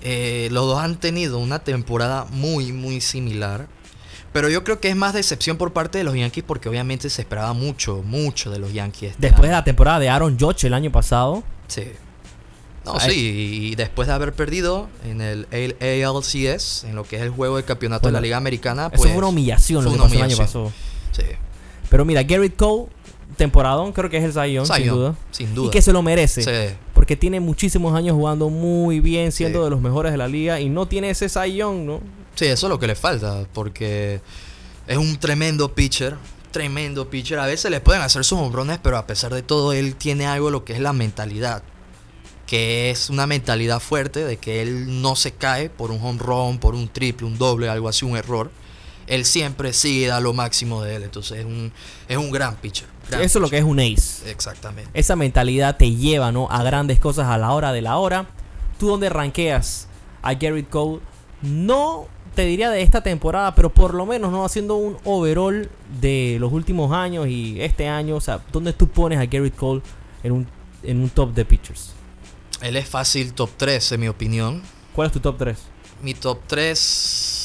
Eh, 0.00 0.48
los 0.50 0.66
dos 0.66 0.80
han 0.80 0.96
tenido 0.96 1.38
una 1.38 1.60
temporada 1.60 2.26
muy, 2.30 2.72
muy 2.72 3.00
similar. 3.00 3.68
Pero 4.32 4.48
yo 4.48 4.64
creo 4.64 4.80
que 4.80 4.88
es 4.88 4.96
más 4.96 5.12
decepción 5.12 5.58
por 5.58 5.74
parte 5.74 5.98
de 5.98 6.04
los 6.04 6.14
Yankees 6.14 6.42
porque 6.42 6.70
obviamente 6.70 7.10
se 7.10 7.20
esperaba 7.20 7.52
mucho, 7.52 8.02
mucho 8.02 8.50
de 8.50 8.58
los 8.58 8.72
Yankees. 8.72 9.10
este 9.10 9.20
Después 9.20 9.50
de 9.50 9.54
la 9.54 9.62
temporada 9.62 10.00
de 10.00 10.08
Aaron 10.08 10.38
Judge 10.40 10.66
el 10.66 10.72
año 10.74 10.90
pasado. 10.90 11.44
Sí. 11.68 11.84
No, 12.86 12.94
Ay. 12.98 13.10
sí, 13.12 13.68
y 13.72 13.74
después 13.74 14.08
de 14.08 14.14
haber 14.14 14.32
perdido 14.32 14.88
en 15.04 15.20
el 15.20 15.46
ALCS, 15.52 16.84
en 16.84 16.96
lo 16.96 17.04
que 17.04 17.16
es 17.16 17.22
el 17.22 17.30
juego 17.30 17.58
de 17.58 17.64
campeonato 17.64 18.08
de 18.08 18.12
la 18.12 18.22
Liga 18.22 18.38
Americana, 18.38 18.86
Eso 18.86 18.96
pues, 18.96 19.10
fue 19.10 19.18
una 19.18 19.28
humillación 19.28 19.84
lo 19.84 19.90
fue 19.90 19.98
que 19.98 20.02
una 20.02 20.08
pasó 20.10 20.16
el 20.16 20.30
año 20.30 20.36
pasado. 20.38 20.72
Sí. 21.12 21.22
Pero 21.92 22.06
mira, 22.06 22.22
Garrett 22.22 22.56
Cole, 22.56 22.86
temporadón, 23.36 23.92
creo 23.92 24.08
que 24.08 24.16
es 24.16 24.24
el 24.24 24.32
Young, 24.50 24.64
sin 24.66 24.76
Zion, 24.76 24.96
duda. 24.96 25.14
Sin 25.30 25.54
duda. 25.54 25.66
Y 25.68 25.70
que 25.70 25.82
se 25.82 25.92
lo 25.92 26.00
merece. 26.00 26.40
Sí. 26.40 26.74
Porque 26.94 27.16
tiene 27.16 27.38
muchísimos 27.38 27.94
años 27.94 28.16
jugando 28.16 28.48
muy 28.48 29.00
bien, 29.00 29.30
siendo 29.30 29.58
Sí. 29.58 29.64
de 29.64 29.70
los 29.70 29.82
mejores 29.82 30.10
de 30.10 30.16
la 30.16 30.26
liga. 30.26 30.58
Y 30.58 30.70
no 30.70 30.88
tiene 30.88 31.10
ese 31.10 31.28
Young, 31.54 31.84
¿no? 31.84 32.00
Sí, 32.34 32.46
eso 32.46 32.66
es 32.66 32.70
lo 32.70 32.78
que 32.78 32.86
le 32.86 32.94
falta, 32.94 33.46
porque 33.52 34.22
es 34.86 34.96
un 34.96 35.18
tremendo 35.18 35.74
pitcher, 35.74 36.16
tremendo 36.50 37.10
pitcher. 37.10 37.38
A 37.38 37.44
veces 37.44 37.70
le 37.70 37.82
pueden 37.82 38.00
hacer 38.00 38.24
sus 38.24 38.38
hombrones, 38.38 38.78
pero 38.82 38.96
a 38.96 39.06
pesar 39.06 39.34
de 39.34 39.42
todo, 39.42 39.74
él 39.74 39.94
tiene 39.94 40.24
algo 40.24 40.50
lo 40.50 40.64
que 40.64 40.72
es 40.72 40.80
la 40.80 40.94
mentalidad, 40.94 41.62
que 42.46 42.90
es 42.90 43.10
una 43.10 43.26
mentalidad 43.26 43.80
fuerte 43.80 44.24
de 44.24 44.38
que 44.38 44.62
él 44.62 45.02
no 45.02 45.14
se 45.14 45.32
cae 45.32 45.68
por 45.68 45.90
un 45.90 46.02
home 46.02 46.18
run, 46.18 46.56
por 46.58 46.74
un 46.74 46.88
triple, 46.88 47.26
un 47.26 47.36
doble, 47.36 47.68
algo 47.68 47.90
así, 47.90 48.06
un 48.06 48.16
error. 48.16 48.50
Él 49.06 49.24
siempre 49.24 49.72
sigue 49.72 50.10
a 50.10 50.20
lo 50.20 50.32
máximo 50.32 50.82
de 50.82 50.96
él, 50.96 51.02
entonces 51.02 51.40
es 51.40 51.44
un, 51.44 51.72
es 52.08 52.16
un 52.16 52.30
gran 52.30 52.56
pitcher. 52.56 52.86
gran 53.08 53.22
Eso 53.22 53.38
es 53.38 53.42
lo 53.42 53.50
que 53.50 53.58
es 53.58 53.64
un 53.64 53.80
ace. 53.80 54.30
Exactamente. 54.30 54.90
Esa 54.94 55.16
mentalidad 55.16 55.76
te 55.76 55.90
lleva, 55.90 56.32
¿no? 56.32 56.48
A 56.50 56.62
grandes 56.62 56.98
cosas 56.98 57.26
a 57.26 57.38
la 57.38 57.52
hora 57.52 57.72
de 57.72 57.82
la 57.82 57.96
hora. 57.96 58.26
¿Tú 58.78 58.88
dónde 58.88 59.08
ranqueas 59.08 59.88
a 60.22 60.34
Garrett 60.34 60.68
Cole? 60.68 61.00
No 61.42 62.06
te 62.34 62.44
diría 62.46 62.70
de 62.70 62.82
esta 62.82 63.02
temporada, 63.02 63.54
pero 63.54 63.70
por 63.70 63.94
lo 63.94 64.06
menos, 64.06 64.32
¿no? 64.32 64.44
Haciendo 64.44 64.76
un 64.76 64.96
overall 65.04 65.68
de 66.00 66.36
los 66.40 66.52
últimos 66.52 66.92
años 66.92 67.28
y 67.28 67.60
este 67.60 67.88
año. 67.88 68.16
O 68.16 68.20
sea, 68.20 68.42
¿dónde 68.52 68.72
tú 68.72 68.88
pones 68.88 69.18
a 69.18 69.26
Garrett 69.26 69.56
Cole 69.56 69.82
en 70.22 70.32
un, 70.32 70.46
en 70.82 71.00
un 71.00 71.10
top 71.10 71.34
de 71.34 71.44
pitchers? 71.44 71.92
Él 72.62 72.76
es 72.76 72.88
fácil 72.88 73.32
top 73.32 73.50
3, 73.56 73.92
en 73.92 74.00
mi 74.00 74.08
opinión. 74.08 74.62
¿Cuál 74.94 75.08
es 75.08 75.12
tu 75.12 75.20
top 75.20 75.36
3? 75.36 75.58
Mi 76.00 76.14
top 76.14 76.38
3. 76.46 77.41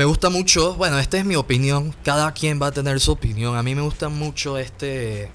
Me 0.00 0.06
gusta 0.06 0.30
mucho. 0.30 0.76
Bueno, 0.76 0.98
esta 0.98 1.18
es 1.18 1.26
mi 1.26 1.36
opinión. 1.36 1.94
Cada 2.02 2.32
quien 2.32 2.58
va 2.58 2.68
a 2.68 2.72
tener 2.72 2.98
su 3.00 3.12
opinión. 3.12 3.58
A 3.58 3.62
mí 3.62 3.74
me 3.74 3.82
gusta 3.82 4.08
mucho 4.08 4.56
este. 4.56 5.30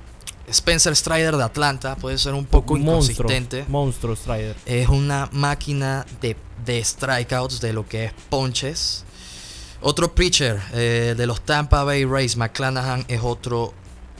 Spencer 0.47 0.95
Strider 0.95 1.37
de 1.37 1.43
Atlanta. 1.43 1.95
Puede 1.95 2.17
ser 2.17 2.33
un 2.33 2.47
poco 2.47 2.75
monstruo, 2.75 3.27
inconsistente. 3.29 3.65
monstruo 3.67 4.15
Strider. 4.15 4.55
Es 4.65 4.89
una 4.89 5.29
máquina 5.31 6.03
de, 6.19 6.35
de 6.65 6.83
strikeouts, 6.83 7.61
de 7.61 7.73
lo 7.73 7.87
que 7.87 8.05
es 8.05 8.13
ponches. 8.31 9.03
Otro 9.81 10.15
pitcher 10.15 10.59
eh, 10.73 11.13
de 11.15 11.27
los 11.27 11.41
Tampa 11.41 11.83
Bay 11.83 12.03
Rays, 12.03 12.35
McClanahan, 12.35 13.05
es 13.07 13.19
otro 13.21 13.71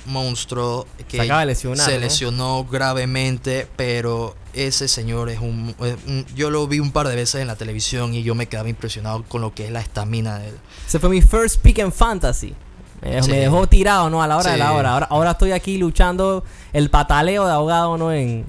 monstruo 0.06 0.86
que 1.08 1.18
Se 1.18 1.24
acaba 1.24 1.40
de 1.40 1.48
lesionar, 1.48 1.88
se 1.88 1.96
¿no? 1.96 2.00
lesionó 2.02 2.66
gravemente, 2.66 3.68
pero 3.75 4.36
ese 4.56 4.88
señor 4.88 5.30
es 5.30 5.40
un, 5.40 5.76
es 5.82 5.96
un- 6.08 6.26
Yo 6.36 6.50
lo 6.50 6.66
vi 6.68 6.80
un 6.80 6.92
par 6.92 7.08
de 7.08 7.16
veces 7.16 7.42
en 7.42 7.48
la 7.48 7.56
televisión 7.56 8.14
y 8.14 8.24
yo 8.24 8.36
me 8.36 8.48
quedaba 8.48 8.70
impresionado 8.70 9.24
con 9.24 9.42
lo 9.42 9.54
que 9.54 9.66
es 9.66 9.72
la 9.72 9.82
estamina 9.82 10.40
de 10.40 10.50
él. 10.50 10.56
Ese 10.88 11.00
fue 11.00 11.10
mi 11.10 11.22
first 11.22 11.62
pick 11.62 11.80
en 11.80 11.92
fantasy. 11.92 12.54
Me, 13.02 13.22
Sí. 13.22 13.30
me 13.32 13.40
dejó 13.40 13.68
tirado, 13.68 14.10
¿no? 14.10 14.24
A 14.24 14.28
la 14.28 14.38
hora 14.38 14.52
de 14.54 14.58
la 14.58 14.72
hora. 14.74 14.94
Ahora, 14.94 15.06
ahora 15.12 15.32
estoy 15.32 15.52
aquí 15.52 15.78
luchando 15.78 16.44
el 16.74 16.90
pataleo 16.90 17.46
de 17.46 17.52
ahogado, 17.52 17.98
¿no? 17.98 18.12
En, 18.12 18.46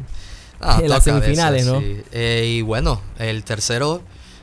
Ah, 0.61 0.79
en 0.83 0.89
las 0.89 1.05
semifinales, 1.05 1.67
¿no? 1.67 1.81
sí. 1.81 2.01
Eh, 2.13 2.55
y 2.57 2.63
bueno, 2.63 3.03
el 3.19 3.45
tercero, 3.45 4.01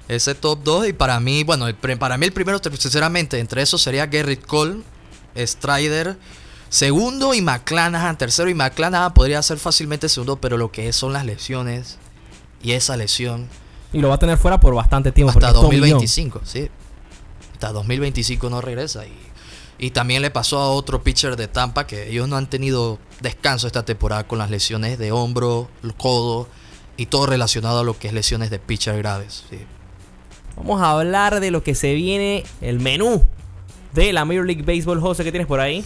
ese 0.08 0.36
top 0.36 0.60
2. 0.63 0.88
Y 0.89 0.93
para 0.93 1.20
mí, 1.20 1.43
bueno, 1.43 1.67
el 1.67 1.74
para 1.75 2.17
mí 2.20 2.27
el 2.27 2.32
primero, 2.34 2.60
sinceramente, 2.77 3.39
entre 3.39 3.63
esos 3.63 3.82
sería 3.82 4.05
Garrett 4.05 4.46
Cole, 4.46 4.82
Strider, 5.36 6.17
segundo 6.73 7.35
y 7.35 7.41
McClanahan, 7.43 8.17
tercero 8.17 8.49
y 8.49 8.55
McClanahan 8.55 9.13
podría 9.13 9.43
ser 9.43 9.59
fácilmente 9.59 10.09
segundo, 10.09 10.37
pero 10.37 10.57
lo 10.57 10.71
que 10.71 10.87
es 10.87 10.95
son 10.95 11.13
las 11.13 11.23
lesiones 11.23 11.99
y 12.63 12.71
esa 12.71 12.97
lesión 12.97 13.47
Y 13.91 13.99
lo 13.99 14.09
va 14.09 14.15
a 14.15 14.17
tener 14.17 14.39
fuera 14.39 14.59
por 14.59 14.73
bastante 14.73 15.11
tiempo. 15.11 15.29
hasta 15.29 15.53
porque 15.53 15.59
es 15.59 15.61
Tommy 15.61 15.77
John. 15.91 15.99
2025, 15.99 16.41
sí. 16.43 16.69
Hasta 17.53 17.71
2025 17.73 18.49
no 18.49 18.59
regresa 18.59 19.05
y, 19.05 19.13
y 19.77 19.91
también 19.91 20.23
le 20.23 20.31
pasó 20.31 20.57
a 20.57 20.71
otro 20.71 21.03
pitcher 21.03 21.35
de 21.35 21.47
Tampa 21.47 21.85
que 21.85 22.09
ellos 22.09 22.27
no 22.27 22.37
han 22.37 22.49
tenido 22.49 22.97
descanso 23.21 23.67
esta 23.67 23.85
temporada 23.85 24.27
con 24.27 24.39
las 24.39 24.49
lesiones 24.49 24.97
de 24.97 25.11
hombro, 25.11 25.69
codo 25.97 26.47
y 26.97 27.05
todo 27.05 27.27
relacionado 27.27 27.81
a 27.81 27.83
lo 27.83 27.99
que 27.99 28.07
es 28.07 28.15
lesiones 28.15 28.49
de 28.49 28.57
pitcher 28.57 28.97
graves. 28.97 29.43
sí. 29.47 29.59
Vamos 30.55 30.81
a 30.81 30.91
hablar 30.91 31.39
de 31.39 31.51
lo 31.51 31.61
que 31.61 31.75
se 31.75 31.93
viene, 31.93 32.43
el 32.61 32.79
menú 32.79 33.23
de 33.93 34.11
la 34.11 34.25
Major 34.25 34.45
League 34.45 34.63
Baseball. 34.63 34.99
José, 34.99 35.23
¿qué 35.23 35.31
tienes 35.31 35.47
por 35.47 35.59
ahí? 35.59 35.83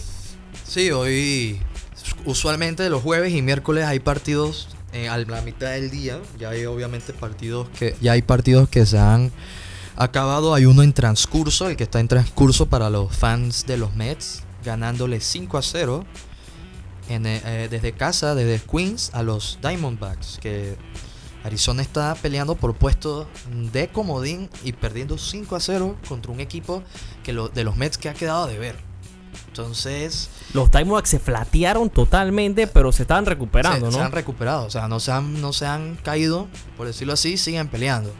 Sí, 0.68 0.90
hoy 0.90 1.58
usualmente 2.26 2.88
los 2.90 3.02
jueves 3.02 3.32
y 3.32 3.40
miércoles 3.40 3.86
hay 3.86 4.00
partidos 4.00 4.68
eh, 4.92 5.08
a 5.08 5.16
la 5.16 5.40
mitad 5.40 5.70
del 5.70 5.90
día. 5.90 6.20
Ya 6.38 6.50
hay 6.50 6.66
obviamente 6.66 7.12
partidos 7.12 7.68
que 7.78 7.96
ya 8.02 8.12
hay 8.12 8.22
partidos 8.22 8.68
que 8.68 8.84
se 8.84 8.98
han 8.98 9.32
acabado. 9.96 10.52
Hay 10.54 10.66
uno 10.66 10.82
en 10.82 10.92
transcurso, 10.92 11.68
el 11.68 11.76
que 11.76 11.84
está 11.84 12.00
en 12.00 12.08
transcurso 12.08 12.66
para 12.66 12.90
los 12.90 13.16
fans 13.16 13.64
de 13.66 13.78
los 13.78 13.94
Mets, 13.96 14.42
ganándole 14.62 15.20
5 15.20 15.56
a 15.56 15.62
0 15.62 16.04
en, 17.08 17.24
eh, 17.24 17.40
eh, 17.46 17.68
desde 17.70 17.92
casa, 17.92 18.34
desde 18.34 18.62
Queens 18.64 19.10
a 19.14 19.22
los 19.22 19.58
Diamondbacks, 19.62 20.38
que 20.38 20.76
Arizona 21.44 21.80
está 21.80 22.14
peleando 22.14 22.56
por 22.56 22.74
puesto 22.74 23.26
de 23.72 23.88
comodín 23.88 24.50
y 24.64 24.72
perdiendo 24.72 25.16
5 25.16 25.56
a 25.56 25.60
0 25.60 25.96
contra 26.06 26.30
un 26.30 26.40
equipo 26.40 26.82
que 27.24 27.32
lo- 27.32 27.48
de 27.48 27.64
los 27.64 27.76
Mets 27.78 27.96
que 27.96 28.10
ha 28.10 28.14
quedado 28.14 28.46
de 28.46 28.58
ver. 28.58 28.87
Entonces, 29.62 30.30
Los 30.54 30.70
Diamondbacks 30.70 31.10
se 31.10 31.18
flatearon 31.18 31.90
totalmente, 31.90 32.66
pero 32.68 32.92
se 32.92 33.02
estaban 33.02 33.26
recuperando, 33.26 33.86
se, 33.86 33.92
se 33.92 33.98
¿no? 33.98 34.04
han 34.04 34.12
recuperado, 34.12 34.66
o 34.66 34.70
sea, 34.70 34.86
no 34.86 35.00
se 35.00 35.10
han, 35.10 35.40
no 35.40 35.52
se 35.52 35.66
han 35.66 35.96
caído, 35.96 36.46
por 36.76 36.86
decirlo 36.86 37.14
así, 37.14 37.36
siguen 37.36 37.66
peleando. 37.68 38.12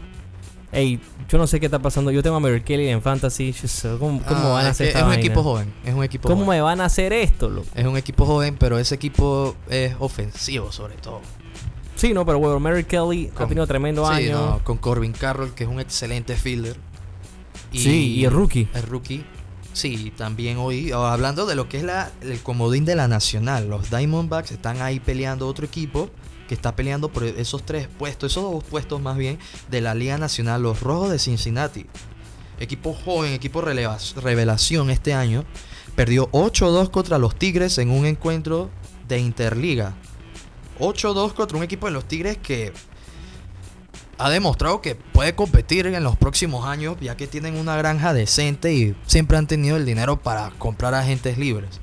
Ey, 0.72 1.00
yo 1.30 1.38
no 1.38 1.46
sé 1.46 1.60
qué 1.60 1.66
está 1.66 1.78
pasando. 1.78 2.10
Yo 2.10 2.22
tengo 2.22 2.36
a 2.36 2.40
Mary 2.40 2.60
Kelly 2.60 2.88
en 2.88 3.00
Fantasy. 3.00 3.54
¿Cómo, 3.98 4.20
cómo 4.22 4.40
Ah, 4.48 4.52
van 4.52 4.66
a 4.66 4.68
es, 4.68 4.70
hacer 4.72 4.88
esta 4.88 4.98
es 4.98 5.02
un 5.04 5.08
vaina? 5.10 5.24
equipo 5.24 5.42
joven, 5.42 5.72
es 5.84 5.94
un 5.94 6.04
equipo 6.04 6.28
¿Cómo 6.28 6.44
joven. 6.44 6.58
me 6.58 6.60
van 6.62 6.80
a 6.82 6.84
hacer 6.84 7.12
esto, 7.14 7.48
loco? 7.48 7.68
Es 7.74 7.86
un 7.86 7.96
equipo 7.96 8.26
joven, 8.26 8.56
pero 8.58 8.78
ese 8.78 8.94
equipo 8.96 9.54
es 9.70 9.94
ofensivo 9.98 10.70
sobre 10.72 10.96
todo. 10.96 11.22
Sí, 11.94 12.12
no, 12.12 12.26
pero 12.26 12.38
bueno, 12.38 12.60
Mary 12.60 12.84
Kelly 12.84 13.30
ha 13.32 13.34
Con- 13.38 13.48
tenido 13.48 13.66
tremendo 13.66 14.06
Sí, 14.08 14.12
año. 14.26 14.38
no, 14.38 14.64
con 14.64 14.76
Corbin 14.76 15.12
Carroll, 15.12 15.54
que 15.54 15.64
es 15.64 15.70
un 15.70 15.80
excelente 15.80 16.34
fielder. 16.36 16.76
Sí, 17.72 18.14
y 18.16 18.24
es 18.26 18.32
rookie. 18.32 18.68
Es 18.74 18.86
rookie. 18.86 19.24
Sí, 19.72 20.12
también 20.16 20.56
hoy, 20.58 20.90
hablando 20.92 21.46
de 21.46 21.54
lo 21.54 21.68
que 21.68 21.78
es 21.78 21.84
la, 21.84 22.10
el 22.20 22.40
comodín 22.42 22.84
de 22.84 22.96
la 22.96 23.06
nacional, 23.06 23.68
los 23.68 23.90
Diamondbacks 23.90 24.50
están 24.50 24.82
ahí 24.82 24.98
peleando 24.98 25.46
otro 25.46 25.66
equipo 25.66 26.10
que 26.48 26.54
está 26.54 26.74
peleando 26.74 27.10
por 27.10 27.24
esos 27.24 27.64
tres 27.64 27.86
puestos, 27.86 28.32
esos 28.32 28.50
dos 28.50 28.64
puestos 28.64 29.00
más 29.00 29.16
bien 29.16 29.38
de 29.70 29.80
la 29.80 29.94
Liga 29.94 30.18
Nacional, 30.18 30.62
los 30.62 30.80
Rojos 30.80 31.10
de 31.10 31.18
Cincinnati. 31.18 31.86
Equipo 32.58 32.92
joven, 32.92 33.34
equipo 33.34 33.60
revelación 33.60 34.90
este 34.90 35.14
año. 35.14 35.44
Perdió 35.94 36.30
8-2 36.32 36.90
contra 36.90 37.18
los 37.18 37.36
Tigres 37.36 37.78
en 37.78 37.90
un 37.90 38.06
encuentro 38.06 38.70
de 39.06 39.18
Interliga. 39.18 39.94
8-2 40.80 41.34
contra 41.34 41.56
un 41.56 41.62
equipo 41.62 41.86
de 41.86 41.92
los 41.92 42.06
Tigres 42.06 42.38
que 42.38 42.72
ha 44.18 44.30
demostrado 44.30 44.82
que 44.82 44.96
puede 44.96 45.34
competir 45.34 45.86
en 45.86 46.02
los 46.02 46.16
próximos 46.16 46.66
años, 46.66 46.96
ya 47.00 47.16
que 47.16 47.28
tienen 47.28 47.56
una 47.56 47.76
granja 47.76 48.12
decente 48.12 48.74
y 48.74 48.96
siempre 49.06 49.38
han 49.38 49.46
tenido 49.46 49.76
el 49.76 49.86
dinero 49.86 50.16
para 50.20 50.50
comprar 50.58 50.94
agentes 50.94 51.38
libres. 51.38 51.80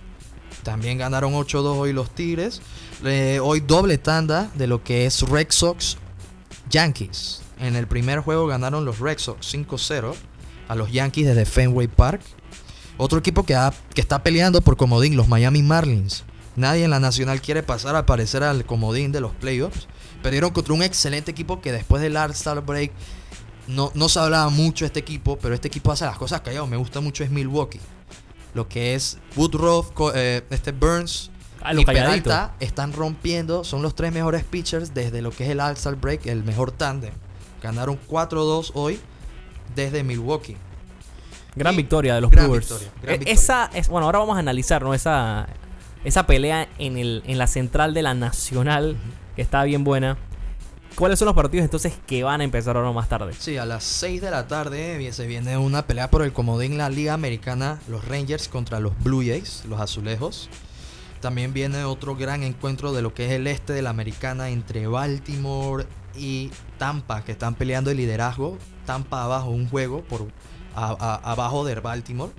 También 0.63 0.97
ganaron 0.97 1.33
8-2 1.33 1.77
hoy 1.77 1.93
los 1.93 2.09
Tigres. 2.09 2.61
Eh, 3.03 3.39
hoy 3.41 3.61
doble 3.61 3.97
tanda 3.97 4.51
de 4.55 4.67
lo 4.67 4.83
que 4.83 5.05
es 5.05 5.21
Red 5.21 5.47
Sox 5.49 5.97
Yankees. 6.69 7.41
En 7.59 7.75
el 7.75 7.87
primer 7.87 8.19
juego 8.19 8.47
ganaron 8.47 8.83
los 8.83 8.99
Red 8.99 9.19
Sox 9.19 9.53
5-0 9.53 10.13
a 10.67 10.75
los 10.75 10.91
Yankees 10.91 11.27
desde 11.27 11.45
Fenway 11.45 11.87
Park. 11.87 12.21
Otro 12.97 13.19
equipo 13.19 13.45
que, 13.45 13.57
que 13.93 14.01
está 14.01 14.23
peleando 14.23 14.61
por 14.61 14.75
comodín, 14.75 15.15
los 15.15 15.27
Miami 15.27 15.61
Marlins. 15.61 16.23
Nadie 16.55 16.85
en 16.85 16.91
la 16.91 16.99
nacional 16.99 17.41
quiere 17.41 17.63
pasar 17.63 17.95
al 17.95 18.05
parecer 18.05 18.43
al 18.43 18.65
comodín 18.65 19.11
de 19.11 19.21
los 19.21 19.33
playoffs. 19.33 19.87
Perdieron 20.25 20.49
contra 20.49 20.73
un 20.73 20.81
excelente 20.81 21.29
equipo 21.29 21.61
que 21.61 21.71
después 21.71 22.01
del 22.01 22.17
All-Star 22.17 22.59
Break 22.61 22.91
no, 23.67 23.91
no 23.93 24.09
se 24.09 24.17
hablaba 24.17 24.49
mucho 24.49 24.83
de 24.85 24.87
este 24.87 24.99
equipo, 25.01 25.37
pero 25.37 25.53
este 25.53 25.67
equipo 25.67 25.91
hace 25.91 26.03
las 26.03 26.17
cosas 26.17 26.41
callado. 26.41 26.65
Me 26.65 26.77
gusta 26.77 26.99
mucho 26.99 27.23
es 27.23 27.29
Milwaukee. 27.29 27.79
Lo 28.55 28.67
que 28.67 28.95
es 28.95 29.19
Woodruff, 29.35 29.91
eh, 30.15 30.41
este 30.49 30.71
Burns 30.71 31.29
Ah, 31.61 31.75
y 31.75 31.85
calladito. 31.85 32.23
Peralta 32.23 32.55
están 32.59 32.91
rompiendo. 32.91 33.63
Son 33.63 33.83
los 33.83 33.93
tres 33.93 34.11
mejores 34.11 34.43
pitchers 34.43 34.95
desde 34.95 35.21
lo 35.21 35.29
que 35.29 35.43
es 35.43 35.51
el 35.51 35.59
All-Star 35.59 35.95
Break, 35.95 36.25
el 36.25 36.43
mejor 36.43 36.71
tándem. 36.71 37.13
Ganaron 37.61 37.99
4-2 38.07 38.71
hoy 38.73 38.99
desde 39.75 40.03
Milwaukee. 40.03 40.57
Gran 41.55 41.75
Y- 41.75 41.77
victoria 41.77 42.15
de 42.15 42.21
los 42.21 42.31
gran 42.31 42.45
Brewers. 42.45 42.67
victoria, 42.67 42.91
gran 43.03 43.13
Eh, 43.13 43.17
victoria. 43.19 43.33
Esa 43.39 43.69
es, 43.75 43.87
bueno, 43.89 44.07
ahora 44.07 44.17
vamos 44.19 44.37
a 44.37 44.39
analizar, 44.39 44.81
¿no? 44.81 44.95
Esa, 44.95 45.47
esa 46.05 46.25
pelea 46.25 46.67
en, 46.79 46.97
el, 46.97 47.23
en 47.25 47.37
la 47.37 47.47
central 47.47 47.93
de 47.93 48.01
la 48.03 48.13
Nacional, 48.13 48.95
que 49.35 49.41
está 49.41 49.63
bien 49.63 49.83
buena. 49.83 50.17
¿Cuáles 50.95 51.19
son 51.19 51.25
los 51.25 51.35
partidos 51.35 51.65
entonces 51.65 51.93
que 52.07 52.23
van 52.23 52.39
a 52.39 52.45
empezar 52.45 52.77
ahora 52.77 52.89
más 52.93 53.09
tarde? 53.09 53.33
Sí, 53.37 53.57
a 53.57 53.65
las 53.65 53.83
6 53.83 54.21
de 54.21 54.31
la 54.31 54.47
tarde 54.47 55.11
se 55.11 55.27
viene 55.27 55.57
una 55.57 55.85
pelea 55.85 56.09
por 56.09 56.21
el 56.21 56.31
comodín 56.31 56.71
en 56.73 56.77
la 56.77 56.89
Liga 56.89 57.13
Americana, 57.13 57.81
los 57.89 58.07
Rangers 58.07 58.47
contra 58.47 58.79
los 58.79 58.93
Blue 59.03 59.19
Jays, 59.21 59.63
los 59.67 59.81
azulejos. 59.81 60.49
También 61.19 61.51
viene 61.53 61.83
otro 61.83 62.15
gran 62.15 62.43
encuentro 62.43 62.93
de 62.93 63.01
lo 63.01 63.13
que 63.13 63.25
es 63.25 63.31
el 63.33 63.47
este 63.47 63.73
de 63.73 63.81
la 63.81 63.89
Americana 63.89 64.49
entre 64.49 64.87
Baltimore 64.87 65.85
y 66.15 66.49
Tampa, 66.77 67.23
que 67.25 67.33
están 67.33 67.55
peleando 67.55 67.91
el 67.91 67.97
liderazgo. 67.97 68.57
Tampa 68.85 69.23
abajo 69.23 69.49
un 69.49 69.67
juego 69.67 70.01
por 70.03 70.27
a- 70.75 70.95
a- 70.97 71.31
abajo 71.31 71.65
de 71.65 71.75
Baltimore. 71.75 72.31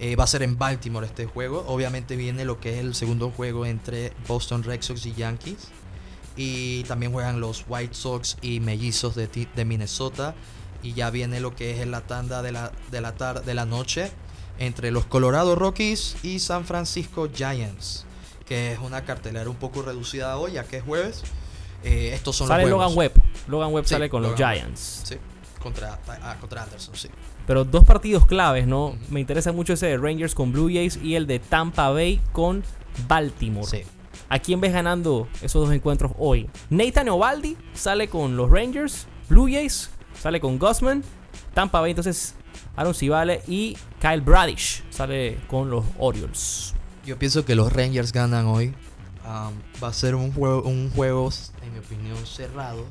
Eh, 0.00 0.14
va 0.16 0.24
a 0.24 0.26
ser 0.28 0.42
en 0.42 0.56
Baltimore 0.58 1.06
este 1.06 1.26
juego. 1.26 1.64
Obviamente 1.66 2.16
viene 2.16 2.44
lo 2.44 2.60
que 2.60 2.74
es 2.74 2.80
el 2.80 2.94
segundo 2.94 3.30
juego 3.30 3.66
entre 3.66 4.12
Boston 4.28 4.62
Red 4.62 4.82
Sox 4.82 5.06
y 5.06 5.14
Yankees. 5.14 5.68
Y 6.36 6.84
también 6.84 7.12
juegan 7.12 7.40
los 7.40 7.64
White 7.68 7.94
Sox 7.94 8.36
y 8.42 8.60
Mellizos 8.60 9.14
de, 9.16 9.26
de 9.26 9.64
Minnesota. 9.64 10.34
Y 10.82 10.92
ya 10.92 11.10
viene 11.10 11.40
lo 11.40 11.56
que 11.56 11.80
es 11.80 11.86
la 11.88 12.02
tanda 12.02 12.42
de 12.42 12.52
la, 12.52 12.70
de 12.92 13.00
la, 13.00 13.12
de 13.12 13.54
la 13.54 13.64
noche 13.64 14.12
entre 14.60 14.90
los 14.92 15.04
Colorado 15.06 15.56
Rockies 15.56 16.16
y 16.22 16.38
San 16.38 16.64
Francisco 16.64 17.28
Giants. 17.34 18.04
Que 18.46 18.72
es 18.72 18.78
una 18.78 19.04
cartelera 19.04 19.50
un 19.50 19.56
poco 19.56 19.82
reducida 19.82 20.36
hoy, 20.38 20.52
ya 20.52 20.64
que 20.64 20.76
es 20.76 20.84
jueves. 20.84 21.22
Eh, 21.82 22.12
estos 22.14 22.36
son 22.36 22.46
sale 22.48 22.62
los 22.62 22.70
Logan. 22.70 22.96
Webb. 22.96 23.12
Logan 23.48 23.72
Webb 23.72 23.84
Sí, 23.86 23.94
sale 23.94 24.08
con 24.08 24.22
los 24.22 24.38
Webb. 24.38 24.38
Giants. 24.38 25.02
Sí, 25.04 25.16
contra, 25.58 25.98
ah, 26.08 26.36
contra 26.40 26.62
Anderson, 26.62 26.94
sí. 26.94 27.08
Pero 27.46 27.64
dos 27.64 27.84
partidos 27.84 28.26
claves, 28.26 28.66
¿no? 28.66 28.96
Me 29.10 29.20
interesa 29.20 29.52
mucho 29.52 29.72
ese 29.72 29.86
de 29.86 29.96
Rangers 29.96 30.34
con 30.34 30.52
Blue 30.52 30.68
Jays 30.72 30.98
y 31.02 31.14
el 31.14 31.26
de 31.26 31.38
Tampa 31.38 31.90
Bay 31.90 32.20
con 32.32 32.62
Baltimore. 33.06 33.66
Sí. 33.66 33.82
¿A 34.28 34.38
quién 34.38 34.60
ves 34.60 34.72
ganando 34.72 35.28
esos 35.42 35.66
dos 35.66 35.74
encuentros 35.74 36.12
hoy? 36.18 36.50
Nathan 36.68 37.08
Ovaldi 37.08 37.56
sale 37.72 38.08
con 38.08 38.36
los 38.36 38.50
Rangers, 38.50 39.06
Blue 39.28 39.48
Jays 39.50 39.90
sale 40.20 40.40
con 40.40 40.58
Gosman, 40.58 41.02
Tampa 41.54 41.80
Bay 41.80 41.90
entonces 41.92 42.34
Aaron 42.76 42.94
Civale 42.94 43.42
y 43.48 43.76
Kyle 44.00 44.20
Bradish 44.20 44.84
sale 44.90 45.40
con 45.48 45.70
los 45.70 45.84
Orioles. 45.98 46.74
Yo 47.04 47.18
pienso 47.18 47.44
que 47.44 47.54
los 47.54 47.72
Rangers 47.72 48.12
ganan 48.12 48.46
hoy. 48.46 48.74
Am, 49.24 49.54
va 49.82 49.88
a 49.88 49.92
ser 49.92 50.14
un 50.14 50.32
juego, 50.32 50.62
un 50.62 50.90
juego, 50.90 51.30
en 51.62 51.72
mi 51.72 51.78
opinión, 51.78 52.16
cerrado. 52.26 52.84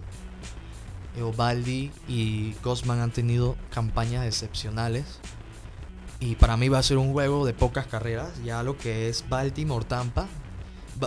Eovaldi 1.18 1.92
y 2.08 2.54
Gosman 2.64 3.00
han 3.00 3.12
tenido 3.12 3.56
campañas 3.70 4.26
excepcionales. 4.26 5.20
Y 6.20 6.36
para 6.36 6.58
mí 6.58 6.70
va 6.70 6.80
a 6.80 6.84
ser 6.84 6.98
un 6.98 7.14
juego 7.14 7.46
de 7.46 7.54
pocas 7.54 7.88
carreras. 7.88 8.30
Ya 8.44 8.64
lo 8.64 8.78
que 8.78 9.10
es 9.10 9.28
Baltimore 9.28 9.86
Tampa. 9.86 10.28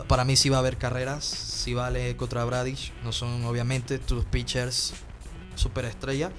Para 0.06 0.24
mí 0.24 0.36
sí 0.36 0.48
va 0.48 0.56
a 0.56 0.60
haber 0.60 0.76
carreras. 0.76 1.24
Si 1.24 1.74
vale 1.74 2.16
contra 2.16 2.44
Bradish. 2.44 2.92
No 3.02 3.12
son 3.12 3.44
obviamente 3.44 3.98
tus 3.98 4.24
pitchers 4.24 4.92
superestrella. 5.56 6.30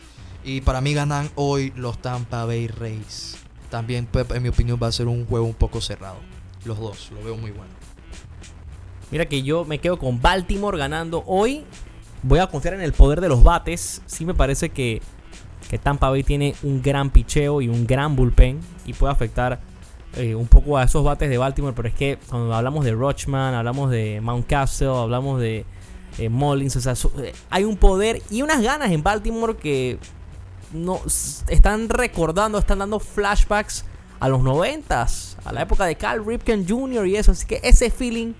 Y 0.43 0.61
para 0.61 0.81
mí 0.81 0.93
ganan 0.93 1.29
hoy 1.35 1.73
los 1.75 2.01
Tampa 2.01 2.45
Bay 2.45 2.67
Rays. 2.67 3.37
También, 3.69 4.05
pues, 4.05 4.29
en 4.31 4.43
mi 4.43 4.49
opinión, 4.49 4.79
va 4.81 4.87
a 4.87 4.91
ser 4.91 5.07
un 5.07 5.25
juego 5.25 5.45
un 5.45 5.53
poco 5.53 5.81
cerrado. 5.81 6.17
Los 6.65 6.79
dos, 6.79 7.11
lo 7.11 7.23
veo 7.23 7.37
muy 7.37 7.51
bueno. 7.51 7.71
Mira 9.11 9.27
que 9.27 9.43
yo 9.43 9.65
me 9.65 9.79
quedo 9.79 9.99
con 9.99 10.21
Baltimore 10.21 10.77
ganando 10.77 11.23
hoy. 11.25 11.65
Voy 12.23 12.39
a 12.39 12.47
confiar 12.47 12.75
en 12.75 12.81
el 12.81 12.93
poder 12.93 13.21
de 13.21 13.29
los 13.29 13.43
bates. 13.43 14.01
Sí 14.05 14.25
me 14.25 14.33
parece 14.33 14.69
que, 14.69 15.01
que 15.69 15.77
Tampa 15.77 16.09
Bay 16.09 16.23
tiene 16.23 16.55
un 16.63 16.81
gran 16.81 17.09
picheo 17.09 17.61
y 17.61 17.67
un 17.67 17.87
gran 17.87 18.15
bullpen 18.15 18.59
y 18.85 18.93
puede 18.93 19.11
afectar 19.11 19.59
eh, 20.15 20.35
un 20.35 20.47
poco 20.47 20.77
a 20.77 20.83
esos 20.83 21.03
bates 21.03 21.29
de 21.29 21.37
Baltimore. 21.37 21.73
Pero 21.75 21.87
es 21.87 21.93
que 21.93 22.19
cuando 22.29 22.53
hablamos 22.53 22.85
de 22.85 22.93
Rochman, 22.93 23.53
hablamos 23.53 23.89
de 23.89 24.19
Mountcastle, 24.21 24.87
hablamos 24.87 25.39
de, 25.39 25.65
eh, 26.17 26.29
Mullins. 26.29 26.75
Eh, 26.75 27.33
hay 27.49 27.63
un 27.63 27.77
poder 27.77 28.21
y 28.29 28.41
unas 28.41 28.61
ganas 28.61 28.91
en 28.91 29.03
Baltimore 29.03 29.55
que 29.55 29.97
no 30.73 30.99
están 31.47 31.89
recordando, 31.89 32.57
están 32.57 32.79
dando 32.79 32.99
flashbacks 32.99 33.85
a 34.19 34.29
los 34.29 34.41
noventas, 34.43 35.37
a 35.43 35.51
la 35.51 35.63
época 35.63 35.85
de 35.85 35.95
Cal 35.95 36.25
Ripken 36.25 36.67
Jr. 36.67 37.07
y 37.07 37.15
eso. 37.15 37.31
Así 37.31 37.45
que 37.45 37.59
ese 37.63 37.89
feeling 37.89 38.33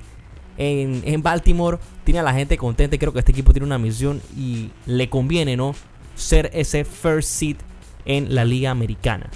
en, 0.58 1.02
en 1.06 1.24
Baltimore 1.24 1.80
tiene 2.04 2.20
a 2.20 2.24
la 2.24 2.34
gente 2.34 2.58
contenta. 2.58 2.98
Creo 2.98 3.14
que 3.14 3.20
este 3.20 3.32
equipo 3.32 3.54
tiene 3.54 3.66
una 3.66 3.78
misión 3.78 4.22
y 4.38 4.70
le 4.86 5.10
conviene, 5.10 5.56
¿no? 5.58 5.76
Ser 6.16 6.50
ese 6.54 6.84
first 6.86 7.30
seed 7.30 7.58
en 8.06 8.34
la 8.36 8.46
liga 8.46 8.72
americana. 8.72 9.30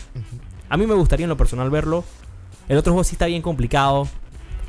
A 0.70 0.78
mí 0.78 0.86
me 0.88 0.94
gustaría 0.96 1.26
en 1.26 1.30
lo 1.30 1.38
personal 1.38 1.70
verlo. 1.70 2.04
El 2.68 2.78
otro 2.78 2.94
juego 2.94 3.04
sí 3.04 3.14
está 3.16 3.28
bien 3.28 3.42
complicado. 3.42 4.08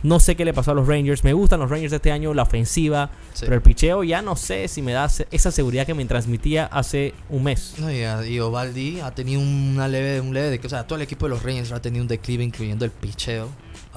No 0.03 0.21
sé 0.21 0.37
qué 0.37 0.45
le 0.45 0.53
pasó 0.53 0.71
a 0.73 0.75
los 0.75 0.87
Rangers. 0.87 1.25
Me 1.25 1.33
gustan 1.33 1.59
los 1.59 1.71
Rangers 1.71 1.91
de 1.91 1.97
este 1.97 2.13
año, 2.13 2.35
la 2.35 2.43
ofensiva. 2.43 3.11
Sí. 3.33 3.41
Pero 3.47 3.55
el 3.57 3.63
picheo 3.63 4.05
ya 4.05 4.21
no 4.23 4.37
sé 4.37 4.69
si 4.69 4.83
me 4.83 4.93
da 4.93 5.09
esa 5.31 5.51
seguridad 5.51 5.87
que 5.87 5.95
me 5.95 6.05
transmitía 6.05 6.67
hace 6.67 7.15
un 7.31 7.45
mes. 7.45 7.75
No, 7.79 7.91
y, 7.91 8.03
a- 8.03 8.25
y 8.25 8.39
Ovaldi 8.39 9.01
ha 9.01 9.13
tenido 9.15 9.41
una 9.41 9.89
leve, 9.89 10.21
un 10.21 10.35
leve 10.35 10.51
de 10.51 10.65
o 10.65 10.69
sea, 10.69 10.87
todo 10.87 10.97
el 10.97 11.03
equipo 11.03 11.25
de 11.27 11.31
los 11.31 11.43
Rangers 11.43 11.73
ha 11.73 11.81
tenido 11.81 12.03
un 12.03 12.09
declive, 12.09 12.45
incluyendo 12.45 12.85
el 12.85 12.91
picheo. 12.91 13.49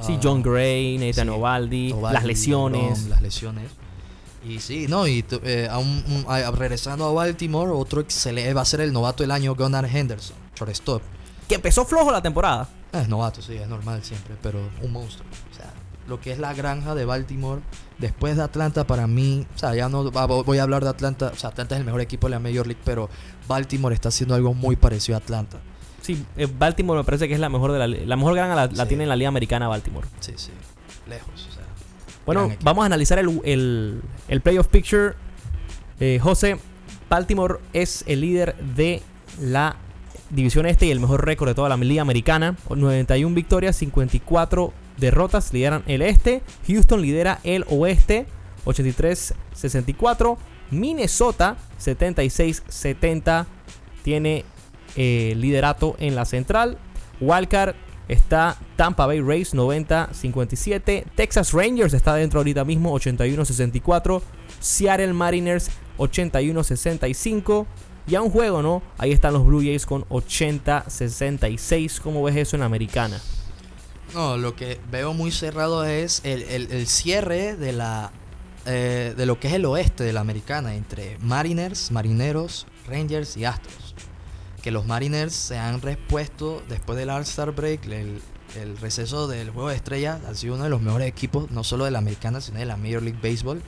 Sí, 0.02 0.14
Ah, 0.16 0.20
John 0.24 0.42
Gray, 0.42 0.98
Nathan 0.98 1.28
sí, 1.28 1.34
Ovaldi, 1.34 1.92
Ovaldi, 1.92 2.14
las 2.14 2.24
lesiones. 2.24 3.06
Las 3.08 3.22
lesiones. 3.22 3.66
Y 4.48 4.60
sí, 4.60 4.88
no, 4.88 5.06
y 5.08 5.26
eh, 5.44 5.68
a 5.70 5.78
un- 5.80 6.04
un- 6.08 6.26
a- 6.30 6.50
regresando 6.52 7.06
a 7.06 7.12
Baltimore, 7.12 7.72
otro 7.72 8.00
excelente 8.02 8.54
va 8.54 8.62
a 8.62 8.66
ser 8.66 8.82
el 8.82 8.94
novato 8.94 9.24
del 9.24 9.32
año, 9.32 9.54
Gunnar 9.56 9.86
Henderson, 9.86 10.38
shortstop. 10.56 11.02
Que 11.48 11.56
empezó 11.56 11.84
flojo 11.86 12.12
la 12.12 12.22
temporada. 12.22 12.70
Es 12.94 13.08
novato, 13.10 13.42
sí, 13.42 13.56
es 13.56 13.68
normal 13.68 14.04
siempre, 14.04 14.36
pero 14.42 14.60
un 14.82 14.92
monstruo. 14.92 15.26
O 15.52 15.56
sea, 15.56 15.72
lo 16.08 16.20
que 16.22 16.32
es 16.32 16.40
la 16.40 16.54
granja 16.54 16.96
de 16.96 17.06
Baltimore, 17.06 17.62
después 17.98 18.38
de 18.38 18.44
Atlanta, 18.44 18.86
para 18.88 19.08
mí, 19.08 19.46
o 19.56 19.58
sea, 19.60 19.76
ya 19.76 19.90
no 19.90 20.10
voy 20.10 20.58
a 20.58 20.64
hablar 20.64 20.84
de 20.84 20.90
Atlanta, 20.90 21.32
o 21.34 21.38
sea, 21.38 21.50
Atlanta 21.50 21.76
es 21.76 21.80
el 21.80 21.86
mejor 21.86 22.02
equipo 22.02 22.28
de 22.28 22.32
la 22.32 22.40
Major 22.40 22.66
League, 22.66 22.82
pero 22.86 23.10
Baltimore 23.48 23.94
está 23.94 24.10
haciendo 24.10 24.36
algo 24.36 24.54
muy 24.54 24.76
parecido 24.76 25.18
a 25.18 25.20
Atlanta. 25.20 25.58
Sí, 26.02 26.24
eh, 26.38 26.48
Baltimore 26.58 26.98
me 27.00 27.04
parece 27.04 27.28
que 27.28 27.34
es 27.34 27.40
la 27.40 27.50
mejor 27.50 27.74
de 27.74 27.80
la, 27.80 27.88
la 27.88 28.16
mejor 28.16 28.34
granja 28.36 28.56
la, 28.56 28.68
la 28.68 28.86
tiene 28.88 29.04
en 29.04 29.10
la 29.10 29.16
liga 29.16 29.28
americana 29.28 29.68
Baltimore. 29.68 30.08
Sí, 30.22 30.34
sí, 30.38 30.50
lejos, 31.08 31.30
o 31.50 31.54
sea. 31.54 31.64
Bueno, 32.30 32.56
vamos 32.62 32.84
a 32.84 32.86
analizar 32.86 33.18
el, 33.18 33.42
el, 33.44 34.04
el 34.28 34.42
playoff 34.42 34.68
picture. 34.68 35.16
Eh, 36.00 36.20
José, 36.22 36.60
Baltimore 37.10 37.56
es 37.74 38.04
el 38.06 38.22
líder 38.22 38.56
de 38.56 39.02
la 39.42 39.78
división 40.30 40.68
este 40.68 40.86
y 40.86 40.92
el 40.92 41.00
mejor 41.00 41.26
récord 41.26 41.50
de 41.50 41.56
toda 41.56 41.70
la 41.70 41.78
liga 41.78 42.04
americana. 42.04 42.56
Con 42.68 42.82
91 42.82 43.34
victorias, 43.34 43.78
54 43.78 44.72
derrotas, 44.98 45.52
lideran 45.54 45.82
el 45.88 46.04
este. 46.04 46.44
Houston 46.68 47.02
lidera 47.02 47.40
el 47.44 47.66
oeste, 47.68 48.28
83-64. 48.66 50.38
Minnesota, 50.70 51.58
76-70, 51.84 53.48
tiene 54.04 54.46
eh, 54.96 55.34
liderato 55.36 55.96
en 55.98 56.14
la 56.14 56.26
central. 56.26 56.78
Wildcard 57.22 57.74
está 58.10 58.58
Tampa 58.76 59.06
Bay 59.06 59.22
Rays 59.22 59.54
90-57. 59.54 61.06
Texas 61.16 61.54
Rangers 61.54 61.94
está 61.94 62.16
dentro 62.16 62.42
ahorita 62.42 62.66
mismo 62.66 62.94
81-64. 62.94 64.22
Seattle 64.60 65.14
Mariners 65.14 65.70
81-65. 65.98 67.66
Y 68.08 68.16
a 68.16 68.22
un 68.22 68.32
juego, 68.32 68.62
¿no? 68.62 68.82
Ahí 68.98 69.14
están 69.14 69.34
los 69.34 69.46
Blue 69.46 69.62
Jays 69.62 69.86
con 69.86 70.04
80-66. 70.10 72.02
¿Cómo 72.02 72.22
ves 72.24 72.36
eso 72.36 72.58
en 72.58 72.64
americana? 72.64 73.22
No, 74.14 74.36
lo 74.36 74.56
que 74.56 74.80
veo 74.92 75.14
muy 75.14 75.32
cerrado 75.32 75.86
es 75.86 76.22
el 76.26 76.88
cierre 76.88 77.56
de 77.56 77.72
la 77.72 78.12
eh, 78.66 79.14
de 79.16 79.26
lo 79.26 79.40
que 79.40 79.48
es 79.48 79.54
el 79.54 79.66
oeste 79.66 80.04
de 80.04 80.14
la 80.14 80.20
americana 80.20 80.76
entre 80.76 81.18
Mariners, 81.22 81.92
Marineros, 81.92 82.68
Rangers 82.88 83.38
y 83.38 83.46
Astros. 83.46 83.89
Que 84.62 84.72
los 84.72 84.86
Mariners 84.86 85.34
se 85.34 85.58
han 85.58 85.82
repuesto 85.82 86.62
después 86.68 86.98
del 86.98 87.10
All-Star 87.10 87.52
Break, 87.52 87.86
el, 87.86 88.22
el 88.56 88.78
receso 88.78 89.28
del 89.28 89.52
juego 89.52 89.70
de 89.70 89.76
estrellas, 89.76 90.20
han 90.28 90.36
sido 90.36 90.56
uno 90.56 90.66
de 90.66 90.70
los 90.70 90.82
mejores 90.82 91.08
equipos, 91.08 91.50
no 91.52 91.64
solo 91.64 91.86
de 91.86 91.92
la 91.92 92.00
americana, 92.00 92.42
sino 92.42 92.60
de 92.60 92.66
la 92.66 92.78
Major 92.78 93.02
League 93.02 93.20
Baseball. 93.22 93.62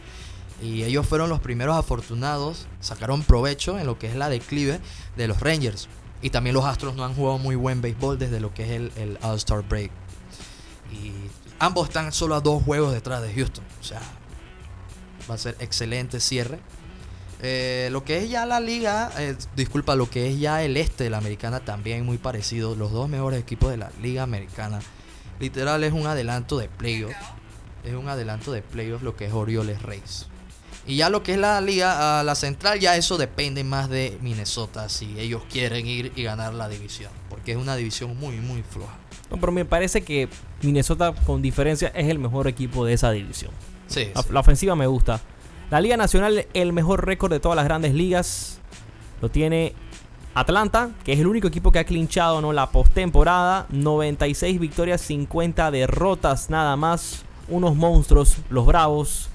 Y 0.62 0.84
ellos 0.84 1.08
fueron 1.08 1.30
los 1.30 1.40
primeros 1.40 1.76
afortunados, 1.76 2.68
sacaron 2.82 3.24
provecho 3.24 3.80
en 3.80 3.88
lo 3.88 3.98
que 3.98 4.08
es 4.08 4.16
la 4.16 4.30
declive 4.30 4.80
de 5.16 5.28
los 5.28 5.40
Rangers. 5.40 5.88
Y 6.22 6.30
también 6.30 6.54
los 6.54 6.66
Astros 6.66 6.96
no 6.96 7.04
han 7.04 7.16
jugado 7.16 7.40
muy 7.40 7.56
buen 7.56 7.82
béisbol 7.82 8.20
desde 8.20 8.40
lo 8.40 8.54
que 8.54 8.64
es 8.64 8.70
el, 8.72 8.92
el 8.98 9.18
All-Star 9.24 9.68
Break. 9.68 9.92
Y 10.92 11.14
ambos 11.58 11.88
están 11.88 12.12
solo 12.12 12.36
a 12.36 12.42
dos 12.42 12.62
juegos 12.64 12.94
detrás 12.94 13.24
de 13.24 13.34
Houston. 13.34 13.64
O 13.80 13.84
sea, 13.84 14.02
va 15.30 15.36
a 15.36 15.38
ser 15.38 15.56
excelente 15.60 16.20
cierre. 16.20 16.60
Eh, 17.44 17.90
lo 17.92 18.04
que 18.04 18.20
es 18.20 18.30
ya 18.30 18.46
la 18.46 18.60
liga, 18.60 19.12
eh, 19.18 19.36
disculpa, 19.56 19.96
lo 19.96 20.10
que 20.10 20.30
es 20.30 20.40
ya 20.40 20.64
el 20.64 20.78
este 20.78 21.06
de 21.06 21.10
la 21.10 21.18
americana 21.18 21.60
también 21.60 22.06
muy 22.06 22.18
parecido. 22.18 22.76
Los 22.76 22.92
dos 22.92 23.10
mejores 23.10 23.40
equipos 23.40 23.72
de 23.72 23.78
la 23.78 23.92
liga 24.02 24.24
americana. 24.24 24.80
Literal 25.40 25.84
es 25.84 25.92
un 25.94 26.06
adelanto 26.06 26.58
de 26.60 26.70
playoff. 26.70 27.14
Es 27.84 27.94
un 27.96 28.08
adelanto 28.08 28.52
de 28.52 28.62
playoff 28.62 29.02
lo 29.02 29.16
que 29.16 29.26
es 29.26 29.34
Orioles 29.34 29.82
Reyes. 29.82 30.28
Y 30.86 30.98
ya 30.98 31.10
lo 31.10 31.24
que 31.24 31.34
es 31.34 31.38
la 31.40 31.62
liga, 31.62 32.24
la 32.24 32.36
central, 32.36 32.80
ya 32.80 32.96
eso 32.96 33.18
depende 33.18 33.64
más 33.64 33.90
de 33.90 34.18
Minnesota 34.22 34.90
si 34.90 35.20
ellos 35.20 35.42
quieren 35.52 35.86
ir 35.88 36.12
y 36.16 36.24
ganar 36.24 36.54
la 36.54 36.70
división. 36.70 37.12
Porque 37.30 37.52
es 37.52 37.58
una 37.58 37.76
división 37.76 38.18
muy, 38.20 38.38
muy 38.38 38.64
floja. 38.64 38.94
No, 39.32 39.40
pero 39.40 39.52
me 39.52 39.66
parece 39.66 40.02
que 40.02 40.28
Minnesota, 40.62 41.14
con 41.26 41.42
diferencia, 41.42 41.88
es 41.96 42.08
el 42.10 42.20
mejor 42.20 42.48
equipo 42.48 42.86
de 42.86 42.94
esa 42.94 43.12
división. 43.12 43.52
Sí, 43.88 44.10
La, 44.14 44.22
sí. 44.22 44.30
la 44.32 44.40
ofensiva 44.42 44.76
me 44.76 44.86
gusta. 44.88 45.22
La 45.72 45.80
Liga 45.80 45.96
Nacional, 45.96 46.48
el 46.54 46.74
mejor 46.74 47.06
récord 47.06 47.32
de 47.32 47.40
todas 47.40 47.56
las 47.56 47.64
grandes 47.64 47.94
ligas, 47.94 48.60
lo 49.22 49.30
tiene 49.30 49.74
Atlanta, 50.34 50.90
que 51.06 51.14
es 51.14 51.20
el 51.22 51.28
único 51.28 51.48
equipo 51.48 51.72
que 51.72 51.80
ha 51.80 51.86
clinchado 51.86 52.42
¿no? 52.42 52.52
la 52.52 52.72
postemporada. 52.72 53.68
96 53.70 54.60
victorias, 54.60 55.00
50 55.00 55.72
derrotas 55.72 56.50
nada 56.50 56.76
más. 56.76 57.24
Unos 57.48 57.78
monstruos, 57.78 58.40
los 58.50 58.66
Bravos. 58.66 59.30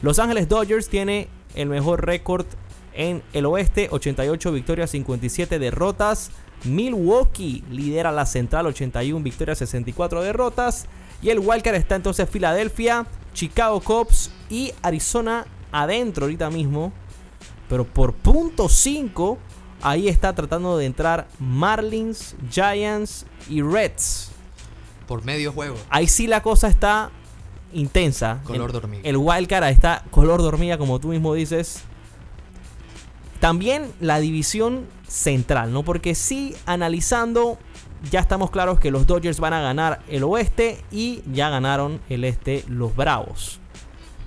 Los 0.00 0.18
Ángeles 0.18 0.48
Dodgers 0.48 0.88
tiene 0.88 1.28
el 1.54 1.68
mejor 1.68 2.06
récord 2.06 2.46
en 2.94 3.22
el 3.34 3.44
oeste. 3.44 3.88
88 3.90 4.52
victorias, 4.52 4.88
57 4.92 5.58
derrotas. 5.58 6.30
Milwaukee 6.64 7.64
lidera 7.70 8.12
la 8.12 8.24
central, 8.24 8.66
81 8.66 9.22
victorias, 9.22 9.58
64 9.58 10.22
derrotas. 10.22 10.86
Y 11.20 11.28
el 11.28 11.38
wildcard 11.38 11.74
está 11.74 11.96
entonces 11.96 12.30
Filadelfia, 12.30 13.04
Chicago 13.34 13.80
Cubs 13.80 14.30
y 14.50 14.72
Arizona 14.82 15.46
adentro 15.72 16.26
ahorita 16.26 16.50
mismo. 16.50 16.92
Pero 17.68 17.84
por 17.84 18.14
punto 18.14 18.68
5, 18.68 19.38
ahí 19.80 20.08
está 20.08 20.34
tratando 20.34 20.76
de 20.76 20.86
entrar 20.86 21.28
Marlins, 21.38 22.34
Giants 22.50 23.26
y 23.48 23.62
Reds. 23.62 24.32
Por 25.06 25.24
medio 25.24 25.52
juego. 25.52 25.76
Ahí 25.88 26.06
sí 26.06 26.26
la 26.26 26.42
cosa 26.42 26.68
está 26.68 27.10
intensa. 27.72 28.40
Color 28.44 28.74
hormiga. 28.76 29.02
El 29.08 29.16
wildcard 29.16 29.64
está 29.68 30.04
color 30.10 30.42
de 30.42 30.48
hormiga, 30.48 30.78
como 30.78 30.98
tú 30.98 31.08
mismo 31.08 31.34
dices. 31.34 31.82
También 33.38 33.90
la 34.00 34.20
división 34.20 34.86
central, 35.08 35.72
¿no? 35.72 35.82
Porque 35.82 36.14
sí, 36.14 36.54
analizando, 36.66 37.58
ya 38.10 38.20
estamos 38.20 38.50
claros 38.50 38.78
que 38.78 38.90
los 38.90 39.06
Dodgers 39.06 39.40
van 39.40 39.54
a 39.54 39.60
ganar 39.60 40.02
el 40.08 40.24
oeste 40.24 40.82
y 40.90 41.22
ya 41.32 41.48
ganaron 41.48 42.00
el 42.08 42.24
este 42.24 42.64
los 42.68 42.94
Bravos. 42.94 43.60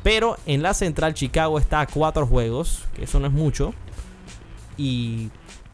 Pero 0.04 0.38
en 0.46 0.62
la 0.62 0.74
central 0.74 1.14
Chicago 1.14 1.58
está 1.60 1.80
a 1.82 1.88
cuatro 1.88 2.28
juegos, 2.28 2.84
que 2.96 3.06
eso 3.06 3.20
no 3.20 3.28
es 3.28 3.34
mucho. 3.34 3.74
Y 4.78 5.30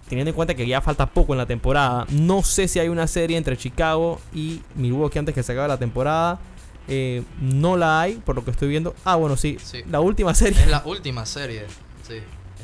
teniendo 0.08 0.30
en 0.30 0.36
cuenta 0.36 0.54
que 0.56 0.68
ya 0.68 0.82
falta 0.82 1.08
poco 1.08 1.34
en 1.34 1.38
la 1.40 1.46
temporada, 1.46 2.06
no 2.10 2.44
sé 2.44 2.68
si 2.68 2.80
hay 2.80 2.90
una 2.90 3.08
serie 3.08 3.38
entre 3.38 3.58
Chicago 3.58 4.20
y 4.34 4.62
Milwaukee 4.76 5.20
antes 5.20 5.34
que 5.36 5.42
se 5.44 5.52
acabe 5.54 5.68
la 5.68 5.78
temporada. 5.78 6.40
Eh, 6.88 7.24
no 7.40 7.78
la 7.78 8.02
hay, 8.02 8.16
por 8.16 8.36
lo 8.36 8.44
que 8.44 8.52
estoy 8.52 8.68
viendo. 8.68 8.96
Ah, 9.06 9.16
bueno, 9.16 9.38
sí. 9.38 9.58
Sí. 9.64 9.84
La 9.90 10.00
última 10.00 10.34
serie. 10.34 10.60
Es 10.62 10.68
la 10.70 10.82
última 10.86 11.26
serie. 11.26 11.66
Sí. 12.08 12.16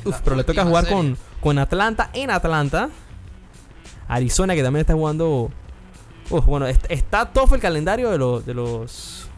Uf, 0.04 0.16
pero 0.22 0.36
le 0.36 0.44
toca 0.44 0.64
jugar 0.64 0.84
serie. 0.84 0.96
con, 0.98 1.18
con 1.40 1.58
Atlanta 1.58 2.10
en 2.12 2.30
Atlanta. 2.30 2.90
Arizona, 4.08 4.54
que 4.54 4.62
también 4.62 4.80
está 4.82 4.94
jugando. 4.94 5.50
Uf, 6.30 6.44
bueno, 6.46 6.66
est- 6.66 6.86
está 6.88 7.26
tough 7.32 7.52
el 7.54 7.60
calendario 7.60 8.10
de, 8.10 8.18
los 8.18 8.44
de 8.46 8.54
los. 8.54 9.28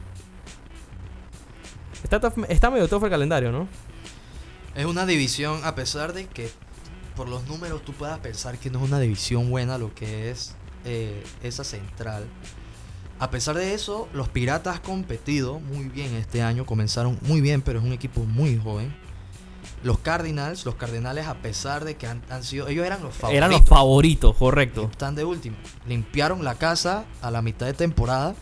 Está, 2.11 2.21
tough- 2.21 2.47
está 2.49 2.71
medio 2.71 2.89
tough 2.89 3.05
el 3.05 3.11
calendario, 3.11 3.53
¿no? 3.53 3.69
Es 4.75 4.87
una 4.87 5.05
división, 5.07 5.61
a 5.65 5.75
pesar 5.75 6.13
de 6.13 6.27
que 6.27 6.51
por 7.17 7.29
los 7.29 7.47
números 7.49 7.83
tú 7.85 7.93
puedas 7.93 8.19
pensar 8.21 8.59
que 8.59 8.71
no 8.71 8.79
es 8.83 8.85
una 8.89 9.01
división 9.01 9.51
buena 9.51 9.77
lo 9.77 9.95
que 9.95 10.31
es 10.31 10.55
eh, 10.85 11.23
esa 11.43 11.65
central. 11.65 12.25
A 13.19 13.31
pesar 13.31 13.57
de 13.57 13.75
eso, 13.75 14.09
los 14.13 14.29
Piratas 14.29 14.77
han 14.77 14.83
competido 14.83 15.59
muy 15.59 15.89
bien 15.89 16.15
este 16.15 16.41
año. 16.43 16.65
Comenzaron 16.65 17.19
muy 17.23 17.41
bien, 17.41 17.61
pero 17.63 17.81
es 17.81 17.85
un 17.85 17.93
equipo 17.93 18.21
muy 18.21 18.57
joven. 18.59 18.95
Los 19.83 19.99
Cardinals, 19.99 20.65
los 20.65 20.77
Cardenales, 20.77 21.27
a 21.27 21.35
pesar 21.35 21.85
de 21.85 21.97
que 21.97 22.07
han, 22.07 22.23
han 22.31 22.45
sido. 22.45 22.69
Ellos 22.69 22.87
eran 22.87 23.03
los 23.03 23.15
favoritos. 23.15 23.37
Eran 23.37 23.51
los 23.51 23.63
favoritos, 23.69 24.37
correcto. 24.37 24.89
Están 24.91 25.17
de 25.17 25.25
último. 25.25 25.57
Limpiaron 25.89 26.45
la 26.45 26.55
casa 26.55 27.05
a 27.21 27.31
la 27.33 27.43
mitad 27.43 27.67
de 27.67 27.75
temporada 27.75 28.35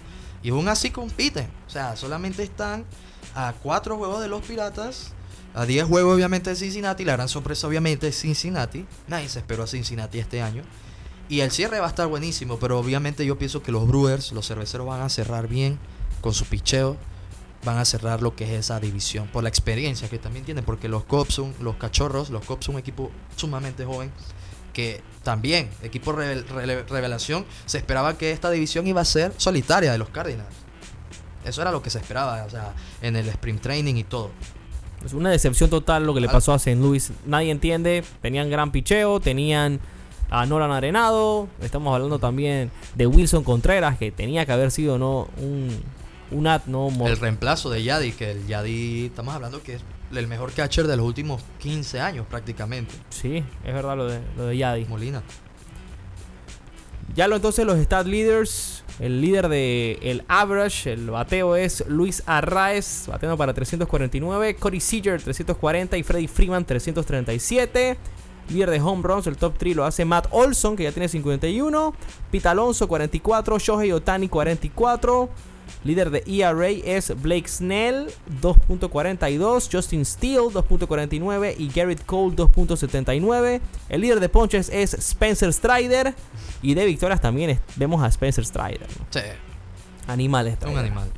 y 0.42 0.50
aún 0.50 0.68
así 0.68 0.90
compiten. 0.90 1.48
O 1.66 1.70
sea, 1.70 1.96
solamente 1.96 2.42
están 2.42 2.85
a 3.37 3.53
cuatro 3.53 3.96
juegos 3.99 4.22
de 4.22 4.29
los 4.29 4.42
Piratas 4.42 5.12
A 5.55 5.66
10 5.66 5.87
juegos 5.87 6.14
obviamente 6.14 6.51
de 6.51 6.57
Cincinnati, 6.57 7.05
la 7.05 7.12
gran 7.12 7.29
sorpresa 7.29 7.66
obviamente 7.66 8.09
es 8.09 8.18
Cincinnati. 8.18 8.87
Nadie 9.09 9.29
se 9.29 9.38
esperó 9.38 9.62
a 9.62 9.66
Cincinnati 9.66 10.18
este 10.18 10.42
año. 10.42 10.62
Y 11.29 11.40
el 11.40 11.51
cierre 11.51 11.81
va 11.81 11.87
a 11.87 11.88
estar 11.88 12.07
buenísimo, 12.07 12.59
pero 12.59 12.79
obviamente 12.79 13.25
yo 13.25 13.38
pienso 13.38 13.62
que 13.62 13.72
los 13.72 13.87
Brewers, 13.87 14.33
los 14.33 14.46
cerveceros 14.46 14.87
van 14.87 15.03
a 15.03 15.09
cerrar 15.09 15.49
bien 15.49 15.79
con 16.20 16.35
su 16.35 16.44
picheo. 16.44 16.96
Van 17.64 17.79
a 17.79 17.85
cerrar 17.85 18.22
lo 18.22 18.37
que 18.37 18.44
es 18.44 18.51
esa 18.51 18.79
división 18.81 19.29
por 19.29 19.42
la 19.42 19.49
experiencia 19.49 20.09
que 20.09 20.18
también 20.18 20.44
tienen, 20.44 20.64
porque 20.64 20.88
los 20.88 21.05
Cubs 21.05 21.35
son, 21.35 21.55
los 21.61 21.77
cachorros, 21.77 22.31
los 22.31 22.44
Cubs 22.44 22.66
son 22.66 22.77
un 22.77 22.81
equipo 22.81 23.11
sumamente 23.35 23.85
joven 23.85 24.12
que 24.72 25.01
también, 25.22 25.70
equipo 25.83 26.12
revelación, 26.12 27.46
se 27.64 27.79
esperaba 27.79 28.18
que 28.18 28.31
esta 28.31 28.51
división 28.51 28.87
iba 28.87 29.01
a 29.01 29.07
ser 29.07 29.33
solitaria 29.38 29.90
de 29.90 29.99
los 29.99 30.11
Cardinals. 30.11 30.65
Eso 31.46 31.62
era 31.62 31.70
lo 31.70 31.80
que 31.80 31.90
se 31.90 31.98
esperaba, 31.98 32.44
o 32.44 32.50
sea, 32.50 32.74
en 33.00 33.16
el 33.16 33.28
sprint 33.28 33.62
training 33.62 33.94
y 33.94 34.04
todo. 34.04 34.30
Es 35.04 35.12
una 35.12 35.30
decepción 35.30 35.70
total 35.70 36.04
lo 36.04 36.14
que 36.14 36.20
le 36.20 36.28
pasó 36.28 36.52
a 36.52 36.56
St. 36.56 36.74
Louis. 36.76 37.12
Nadie 37.24 37.52
entiende. 37.52 38.02
Tenían 38.20 38.50
gran 38.50 38.72
picheo, 38.72 39.20
tenían 39.20 39.80
a 40.30 40.46
Nolan 40.46 40.72
Arenado. 40.72 41.48
Estamos 41.61 41.94
hablando 41.94 42.18
también 42.18 42.70
de 42.94 43.06
Wilson 43.06 43.44
Contreras, 43.44 43.98
que 43.98 44.11
tenía 44.11 44.44
que 44.44 44.52
haber 44.52 44.72
sido 44.72 44.98
no 44.98 45.28
un, 45.37 45.68
un 46.32 46.46
ad 46.48 46.62
no 46.66 46.88
El 47.06 47.16
reemplazo 47.18 47.70
de 47.70 47.85
Yadi, 47.85 48.12
que 48.12 48.32
el 48.32 48.46
Yadi, 48.48 49.06
estamos 49.06 49.35
hablando 49.35 49.62
que 49.62 49.74
es 49.74 49.82
el 50.12 50.26
mejor 50.26 50.52
catcher 50.52 50.87
de 50.87 50.96
los 50.96 51.06
últimos 51.06 51.42
15 51.61 52.00
años 52.00 52.26
prácticamente. 52.28 52.94
Sí, 53.11 53.44
es 53.64 53.74
verdad 53.74 53.96
lo 53.96 54.06
de, 54.06 54.20
lo 54.37 54.46
de 54.46 54.56
Yadi. 54.56 54.85
Molina. 54.87 55.22
Ya 57.14 57.28
lo 57.28 57.37
entonces 57.37 57.64
los 57.64 57.78
stat 57.78 58.06
leaders. 58.06 58.82
El 58.98 59.20
líder 59.20 59.48
de 59.48 59.98
el 60.02 60.24
average, 60.26 60.92
el 60.92 61.11
bateo 61.11 61.54
es 61.54 61.85
Luis 61.87 62.22
Arraez, 62.24 63.06
bateando 63.09 63.37
para 63.37 63.52
349. 63.52 64.56
Cody 64.56 64.80
Seager 64.80 65.20
340 65.20 65.98
y 65.98 66.02
Freddy 66.02 66.26
Freeman 66.26 66.64
337. 66.64 67.98
Líder 68.48 68.70
de 68.70 68.80
home 68.80 69.02
runs, 69.02 69.26
el 69.26 69.37
top 69.37 69.59
3 69.59 69.76
lo 69.76 69.85
hace 69.85 70.04
Matt 70.04 70.28
Olson, 70.30 70.76
que 70.76 70.85
ya 70.85 70.92
tiene 70.92 71.09
51. 71.09 71.94
Pete 72.30 72.48
Alonso 72.48 72.88
44. 72.88 73.59
Shohei 73.59 73.92
Otani 73.92 74.28
44. 74.28 75.28
Líder 75.85 76.11
de 76.11 76.22
ERA 76.26 76.68
es 76.68 77.12
Blake 77.22 77.48
Snell 77.48 78.07
2.42, 78.42 79.68
Justin 79.70 80.05
Steele 80.05 80.46
2.49 80.52 81.55
y 81.59 81.68
Garrett 81.68 82.05
Cole 82.05 82.35
2.79. 82.37 83.61
El 83.88 84.00
líder 84.00 84.20
de 84.20 84.29
ponches 84.29 84.68
es 84.68 84.94
Spencer 84.94 85.52
Strider 85.52 86.14
y 86.62 86.74
de 86.74 86.85
victorias 86.87 87.20
también 87.20 87.50
es- 87.50 87.61
vemos 87.76 88.02
a 88.02 88.07
Spencer 88.09 88.44
Strider. 88.44 88.81
¿no? 88.98 89.07
Sí, 89.11 89.20
Animales. 90.09 90.57
un 90.66 90.76
animal. 90.79 91.09